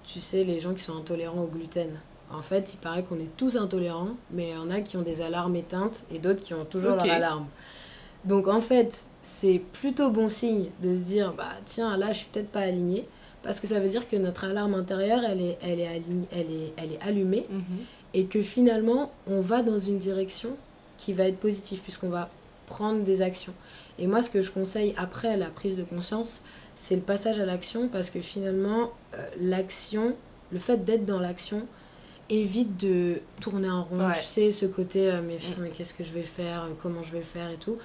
tu 0.03 0.19
sais, 0.19 0.43
les 0.43 0.59
gens 0.59 0.73
qui 0.73 0.81
sont 0.83 0.97
intolérants 0.97 1.41
au 1.43 1.47
gluten. 1.47 1.89
En 2.29 2.41
fait, 2.41 2.73
il 2.73 2.77
paraît 2.77 3.03
qu'on 3.03 3.19
est 3.19 3.35
tous 3.37 3.55
intolérants, 3.55 4.17
mais 4.31 4.49
il 4.49 4.53
y 4.53 4.57
en 4.57 4.69
a 4.69 4.81
qui 4.81 4.97
ont 4.97 5.01
des 5.01 5.21
alarmes 5.21 5.55
éteintes 5.55 6.03
et 6.11 6.19
d'autres 6.19 6.41
qui 6.43 6.53
ont 6.53 6.65
toujours 6.65 6.93
Ok. 6.93 7.05
leur 7.05 7.15
alarme. 7.15 7.47
Donc 8.25 8.47
en 8.47 8.61
fait, 8.61 9.05
c'est 9.23 9.61
plutôt 9.73 10.09
bon 10.09 10.29
signe 10.29 10.69
de 10.81 10.95
se 10.95 11.01
dire, 11.01 11.33
bah 11.33 11.53
tiens, 11.65 11.95
là, 11.97 12.11
je 12.11 12.19
suis 12.19 12.27
peut-être 12.31 12.49
pas 12.49 12.61
alignée. 12.61 13.07
Parce 13.43 13.59
que 13.59 13.67
ça 13.67 13.79
veut 13.79 13.89
dire 13.89 14.07
que 14.07 14.15
notre 14.15 14.45
alarme 14.45 14.73
intérieure, 14.73 15.21
elle 15.23 15.39
est, 15.39 15.57
elle 15.61 15.79
est, 15.79 15.87
alignée, 15.87 16.27
elle 16.31 16.51
est, 16.51 16.73
elle 16.77 16.93
est 16.93 17.01
allumée. 17.01 17.45
Mhm. 17.49 17.63
Et 18.15 18.25
que 18.25 18.41
finalement, 18.41 19.11
on 19.27 19.41
va 19.41 19.61
dans 19.61 19.77
une 19.77 19.99
direction 19.99 20.57
qui 20.97 21.13
va 21.13 21.25
être 21.25 21.37
positive, 21.37 21.81
puisqu'on 21.81 22.09
va 22.09 22.29
prendre 22.65 23.03
des 23.03 23.21
actions. 23.21 23.53
Et 23.99 24.07
moi, 24.07 24.21
ce 24.23 24.29
que 24.29 24.41
je 24.41 24.49
conseille 24.49 24.95
après 24.97 25.37
la 25.37 25.49
prise 25.49 25.77
de 25.77 25.83
conscience, 25.83 26.41
c'est 26.75 26.95
le 26.95 27.01
passage 27.01 27.39
à 27.39 27.45
l'action, 27.45 27.87
parce 27.87 28.09
que 28.09 28.21
finalement, 28.21 28.91
euh, 29.13 29.23
l'action, 29.39 30.15
le 30.51 30.59
fait 30.59 30.83
d'être 30.83 31.05
dans 31.05 31.19
l'action, 31.19 31.67
évite 32.29 32.77
de 32.77 33.19
tourner 33.39 33.69
en 33.69 33.83
rond. 33.83 34.07
Ouais. 34.07 34.19
Tu 34.19 34.25
sais, 34.25 34.51
ce 34.51 34.65
côté, 34.65 35.11
euh, 35.11 35.21
mais, 35.21 35.37
mais 35.59 35.69
qu'est-ce 35.69 35.93
que 35.93 36.03
je 36.03 36.11
vais 36.11 36.23
faire, 36.23 36.63
euh, 36.63 36.73
comment 36.81 37.03
je 37.03 37.11
vais 37.11 37.19
le 37.19 37.25
faire 37.25 37.49
et 37.51 37.57
tout. 37.57 37.75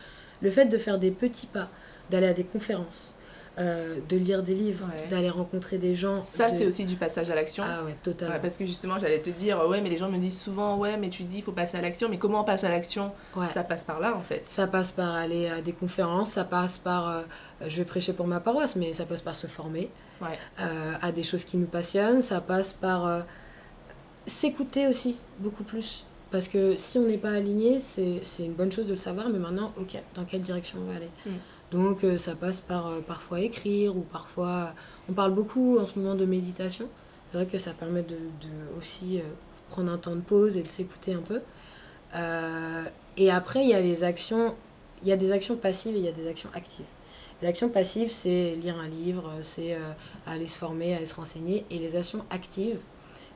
Le 0.42 0.50
fait 0.50 0.66
de 0.66 0.78
faire 0.78 0.98
des 0.98 1.10
petits 1.10 1.46
pas, 1.46 1.68
d'aller 2.10 2.26
à 2.28 2.32
des 2.34 2.44
conférences, 2.44 3.14
euh, 3.58 3.96
de 4.08 4.16
lire 4.16 4.42
des 4.42 4.54
livres, 4.54 4.86
Ouais. 4.86 5.08
d'aller 5.08 5.28
rencontrer 5.28 5.76
des 5.76 5.94
gens. 5.94 6.22
Ça, 6.24 6.48
de- 6.50 6.54
c'est 6.54 6.66
aussi 6.66 6.86
du 6.86 6.96
passage 6.96 7.28
à 7.30 7.34
l'action. 7.34 7.62
Ah 7.66 7.84
ouais, 7.84 7.94
totalement. 8.02 8.34
Ouais, 8.36 8.40
parce 8.40 8.56
que 8.56 8.64
justement, 8.64 8.98
j'allais 8.98 9.20
te 9.20 9.28
dire, 9.30 9.66
ouais, 9.68 9.80
mais 9.82 9.90
les 9.90 9.98
gens 9.98 10.08
me 10.08 10.16
disent 10.16 10.40
souvent, 10.40 10.78
ouais, 10.78 10.96
mais 10.96 11.10
tu 11.10 11.24
dis, 11.24 11.38
il 11.38 11.42
faut 11.42 11.52
passer 11.52 11.76
à 11.76 11.82
l'action, 11.82 12.08
mais 12.08 12.16
comment 12.16 12.40
on 12.40 12.44
passe 12.44 12.64
à 12.64 12.70
l'action? 12.70 13.12
Ouais. 13.36 13.48
Ça 13.48 13.62
passe 13.62 13.84
par 13.84 14.00
là, 14.00 14.16
en 14.16 14.22
fait. 14.22 14.46
Ça 14.46 14.66
passe 14.66 14.92
par 14.92 15.14
aller 15.14 15.48
à 15.48 15.60
des 15.60 15.72
conférences, 15.72 16.30
ça 16.30 16.44
passe 16.44 16.78
par, 16.78 17.08
euh, 17.08 17.20
je 17.66 17.76
vais 17.76 17.84
prêcher 17.84 18.12
pour 18.14 18.26
ma 18.26 18.40
paroisse, 18.40 18.76
mais 18.76 18.92
ça 18.94 19.04
passe 19.04 19.20
par 19.20 19.34
se 19.34 19.46
former 19.46 19.90
Ouais. 20.22 20.38
euh, 20.60 20.92
à 21.02 21.12
des 21.12 21.22
choses 21.22 21.44
qui 21.44 21.56
nous 21.58 21.66
passionnent, 21.66 22.22
ça 22.22 22.40
passe 22.40 22.72
par 22.72 23.06
euh, 23.06 23.20
s'écouter 24.26 24.86
aussi 24.86 25.18
beaucoup 25.38 25.64
plus. 25.64 26.04
Parce 26.30 26.48
que 26.48 26.76
si 26.76 26.98
on 26.98 27.06
n'est 27.06 27.18
pas 27.18 27.32
aligné, 27.32 27.80
c'est 27.80 28.44
une 28.44 28.52
bonne 28.52 28.70
chose 28.70 28.86
de 28.86 28.92
le 28.92 28.98
savoir, 28.98 29.28
mais 29.28 29.38
maintenant, 29.38 29.72
ok, 29.78 30.00
dans 30.14 30.24
quelle 30.24 30.42
direction 30.42 30.78
on 30.82 30.90
va 30.90 30.96
aller 30.96 31.10
Mm. 31.26 31.30
Donc 31.72 32.02
euh, 32.02 32.18
ça 32.18 32.34
passe 32.34 32.60
par 32.60 32.88
euh, 32.88 33.00
parfois 33.00 33.40
écrire 33.40 33.96
ou 33.96 34.00
parfois... 34.00 34.74
On 35.08 35.12
parle 35.12 35.32
beaucoup 35.32 35.78
en 35.78 35.86
ce 35.86 35.98
moment 35.98 36.16
de 36.16 36.24
méditation. 36.24 36.88
C'est 37.24 37.34
vrai 37.34 37.46
que 37.46 37.58
ça 37.58 37.72
permet 37.72 38.02
de, 38.02 38.16
de 38.16 38.78
aussi 38.78 39.18
euh, 39.18 39.22
prendre 39.68 39.92
un 39.92 39.98
temps 39.98 40.16
de 40.16 40.20
pause 40.20 40.56
et 40.56 40.62
de 40.62 40.68
s'écouter 40.68 41.14
un 41.14 41.22
peu. 41.22 41.40
Euh, 42.14 42.84
et 43.16 43.30
après, 43.30 43.62
il 43.62 43.70
y 43.70 43.74
a 43.74 43.80
les 43.80 44.04
actions, 44.04 44.54
il 45.02 45.08
y 45.08 45.12
a 45.12 45.16
des 45.16 45.32
actions 45.32 45.56
passives 45.56 45.94
et 45.94 45.98
il 45.98 46.04
y 46.04 46.08
a 46.08 46.12
des 46.12 46.28
actions 46.28 46.50
actives. 46.54 46.86
Les 47.40 47.48
actions 47.48 47.68
passives, 47.68 48.10
c'est 48.10 48.56
lire 48.56 48.76
un 48.78 48.88
livre, 48.88 49.32
c'est 49.42 49.74
euh, 49.74 49.78
aller 50.26 50.46
se 50.46 50.58
former, 50.58 50.94
aller 50.94 51.06
se 51.06 51.14
renseigner. 51.14 51.64
Et 51.70 51.78
les 51.78 51.96
actions 51.96 52.24
actives, 52.30 52.78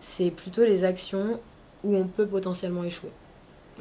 c'est 0.00 0.30
plutôt 0.30 0.64
les 0.64 0.84
actions 0.84 1.40
où 1.84 1.94
on 1.96 2.04
peut 2.06 2.26
potentiellement 2.26 2.84
échouer. 2.84 3.10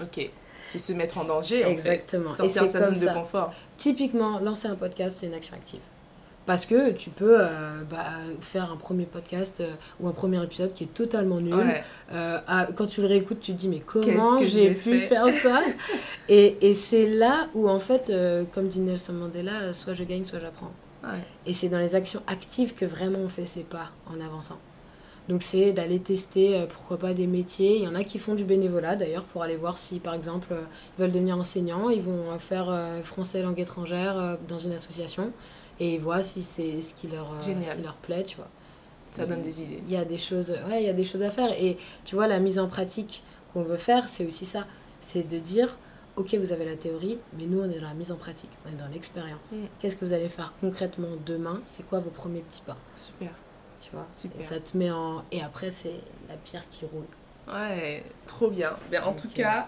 Ok. 0.02 0.30
C'est 0.68 0.80
se 0.80 0.94
mettre 0.94 1.18
en 1.18 1.26
danger, 1.26 1.66
en 1.66 1.70
Exactement. 1.70 2.32
fait. 2.32 2.48
Sortir 2.50 2.63
de 2.63 2.68
c'est 2.70 2.80
sa 2.80 2.86
comme 2.86 2.96
zone 2.96 3.08
ça. 3.08 3.13
de 3.13 3.20
confort. 3.20 3.54
Typiquement, 3.78 4.39
lancer 4.39 4.68
un 4.68 4.76
podcast, 4.76 5.18
c'est 5.20 5.28
une 5.28 5.34
action 5.34 5.56
active. 5.56 5.82
Parce 6.46 6.66
que 6.66 6.92
tu 6.92 7.10
peux 7.10 7.38
euh, 7.39 7.84
bah, 7.89 8.06
faire 8.42 8.70
un 8.72 8.76
premier 8.76 9.06
podcast 9.06 9.62
euh, 9.62 9.72
ou 10.02 10.10
un 10.10 10.12
premier 10.12 10.44
épisode 10.44 10.74
qui 10.74 10.84
est 10.84 10.94
totalement 10.94 11.39
nul. 11.39 11.54
Ouais. 11.54 11.84
Euh, 12.12 12.38
quand 12.76 12.88
tu 12.88 13.02
le 13.02 13.08
réécoutes, 13.08 13.39
tu 13.39 13.54
te 13.54 13.58
dis 13.58 13.70
mais 13.70 13.80
comment 13.80 14.38
j'ai 14.44 14.74
pu 14.74 15.00
faire 15.00 15.32
ça? 15.34 15.62
Et, 16.30 16.58
et 16.70 16.74
c'est 16.76 17.06
là 17.08 17.48
où 17.54 17.70
en 17.70 17.80
fait, 17.80 18.12
comme 18.54 18.68
dit 18.68 18.80
Nelson 18.80 19.13
Mandela, 19.13 19.74
soit 19.74 19.94
je 19.94 20.04
gagne, 20.04 20.24
soit 20.24 20.39
j'apprends. 20.39 20.72
Ouais. 21.04 21.20
Et 21.46 21.54
c'est 21.54 21.68
dans 21.68 21.80
les 21.80 21.96
actions 21.96 22.22
actives 22.28 22.74
que 22.74 22.86
vraiment 22.86 23.20
on 23.20 23.28
fait 23.30 23.46
ses 23.46 23.63
pas 23.63 23.92
en 24.08 24.20
avançant. 24.22 24.58
Donc 25.29 25.41
c'est 25.41 25.71
d'aller 25.71 25.99
tester, 25.99 26.55
euh, 26.55 26.65
pourquoi 26.65 26.97
pas, 26.97 27.13
des 27.13 27.27
métiers. 27.27 27.77
Il 27.77 27.83
y 27.83 27.88
en 27.88 27.95
a 27.95 28.03
qui 28.03 28.19
font 28.19 28.36
du 28.36 28.43
bénévolat 28.43 28.95
d'ailleurs 28.95 29.23
pour 29.23 29.41
aller 29.43 29.55
voir 29.55 29.77
si 29.77 29.99
par 29.99 30.13
exemple 30.13 30.49
euh, 30.51 30.63
ils 30.97 31.01
veulent 31.01 31.12
devenir 31.12 31.38
enseignants, 31.38 31.89
ils 31.89 32.01
vont 32.01 32.31
euh, 32.31 32.39
faire 32.39 32.69
euh, 32.69 33.01
français 33.03 33.41
langue 33.41 33.59
étrangère 33.59 34.38
dans 34.47 34.59
une 34.59 34.73
association 34.73 35.31
et 35.79 35.95
ils 35.95 36.01
voient 36.01 36.23
si 36.23 36.43
c'est 36.43 36.81
ce 36.81 36.93
qui 36.93 37.07
leur, 37.07 37.31
ce 37.41 37.71
qui 37.71 37.81
leur 37.81 37.95
plaît, 37.95 38.23
tu 38.23 38.38
vois. 38.38 38.49
Ça 39.12 39.25
donne 39.25 39.43
des 39.43 39.62
idées. 39.62 39.81
Il 39.88 39.93
y 39.93 39.97
a 39.97 40.05
des 40.05 40.17
choses, 40.17 40.49
ouais, 40.69 40.81
il 40.81 40.86
y 40.86 40.89
a 40.89 40.93
des 40.93 41.05
choses 41.05 41.21
à 41.21 41.29
faire. 41.29 41.51
Et 41.62 41.77
tu 42.03 42.15
vois, 42.15 42.27
la 42.27 42.39
mise 42.39 42.57
en 42.57 42.67
pratique 42.67 43.23
qu'on 43.53 43.62
veut 43.62 43.77
faire, 43.77 44.07
c'est 44.07 44.25
aussi 44.25 44.45
ça. 44.45 44.65
C'est 45.01 45.27
de 45.27 45.38
dire, 45.38 45.77
ok, 46.15 46.33
vous 46.36 46.51
avez 46.51 46.65
la 46.65 46.75
théorie, 46.75 47.19
mais 47.38 47.45
nous, 47.45 47.62
on 47.62 47.69
est 47.69 47.79
dans 47.79 47.88
la 47.88 47.93
mise 47.93 48.12
en 48.12 48.15
pratique, 48.15 48.49
on 48.65 48.73
est 48.73 48.79
dans 48.79 48.91
l'expérience. 48.91 49.39
Mm. 49.51 49.65
Qu'est-ce 49.79 49.97
que 49.97 50.05
vous 50.05 50.13
allez 50.13 50.29
faire 50.29 50.53
concrètement 50.62 51.09
demain? 51.25 51.62
C'est 51.65 51.86
quoi 51.88 51.99
vos 51.99 52.09
premiers 52.09 52.41
petits 52.41 52.63
pas? 52.65 52.77
Super. 52.95 53.31
Tu 53.84 53.89
vois 53.91 54.06
Super. 54.13 54.39
Et 54.41 54.43
ça 54.43 54.60
te 54.60 54.78
met 54.78 54.89
en. 54.91 55.24
Et 55.32 55.41
après, 55.43 55.69
c'est 55.72 55.93
la 56.30 56.36
pierre 56.36 56.63
qui 56.69 56.86
roule. 56.86 57.06
Ouais, 57.54 58.04
trop 58.28 58.50
bien. 58.50 58.72
Ben, 58.89 59.04
en 59.04 59.12
tout 59.12 59.28
euh, 59.28 59.36
cas, 59.36 59.67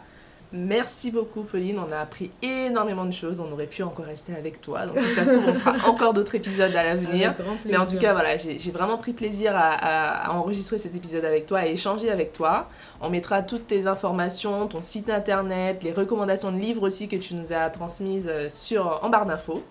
merci 0.53 1.11
beaucoup, 1.11 1.41
Pauline. 1.43 1.77
On 1.79 1.91
a 1.91 1.97
appris 1.99 2.31
énormément 2.41 3.03
de 3.03 3.11
choses. 3.11 3.41
On 3.41 3.51
aurait 3.51 3.65
pu 3.65 3.83
encore 3.83 4.05
rester 4.05 4.33
avec 4.33 4.61
toi. 4.61 4.85
Donc, 4.85 4.97
si 4.99 5.07
ça 5.13 5.25
se 5.25 5.33
trouve, 5.33 5.49
on 5.49 5.53
fera 5.55 5.75
encore 5.89 6.13
d'autres 6.13 6.35
épisodes 6.35 6.73
à 6.73 6.83
l'avenir. 6.83 7.33
Mais 7.65 7.75
en 7.75 7.85
tout 7.85 7.97
cas, 7.97 8.13
voilà, 8.13 8.37
j'ai 8.37 8.71
vraiment 8.71 8.97
pris 8.97 9.11
plaisir 9.11 9.53
à, 9.55 9.73
à- 9.73 10.27
à 10.27 10.31
enregistrer 10.31 10.77
cet 10.77 10.95
épisode 10.95 11.25
avec 11.25 11.45
toi, 11.47 11.59
à 11.59 11.65
échanger 11.65 12.09
avec 12.09 12.31
toi. 12.31 12.69
On 13.01 13.09
mettra 13.09 13.43
toutes 13.43 13.67
tes 13.67 13.87
informations, 13.87 14.67
ton 14.67 14.81
site 14.81 15.09
internet, 15.09 15.83
les 15.83 15.91
recommandations 15.91 16.53
de 16.53 16.57
livres 16.59 16.83
aussi 16.83 17.09
que 17.09 17.17
tu 17.17 17.35
nous 17.35 17.51
as 17.51 17.69
transmises 17.69 18.29
euh, 18.29 18.47
sur, 18.49 19.03
en 19.03 19.09
barre 19.09 19.25
d'infos. 19.25 19.63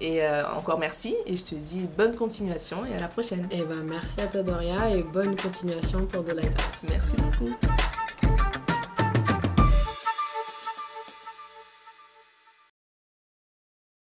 Et 0.00 0.22
euh, 0.22 0.48
encore 0.56 0.78
merci, 0.78 1.16
et 1.26 1.36
je 1.36 1.44
te 1.44 1.54
dis 1.54 1.88
bonne 1.96 2.14
continuation 2.14 2.84
et 2.86 2.94
à 2.94 3.00
la 3.00 3.08
prochaine. 3.08 3.48
Et 3.50 3.62
ben, 3.62 3.82
merci 3.82 4.20
à 4.20 4.26
toi, 4.26 4.42
Doria, 4.42 4.90
et 4.90 5.02
bonne 5.02 5.36
continuation 5.36 6.06
pour 6.06 6.24
The 6.24 6.34
Lighthouse. 6.34 6.88
Merci 6.88 7.14
beaucoup. 7.16 7.87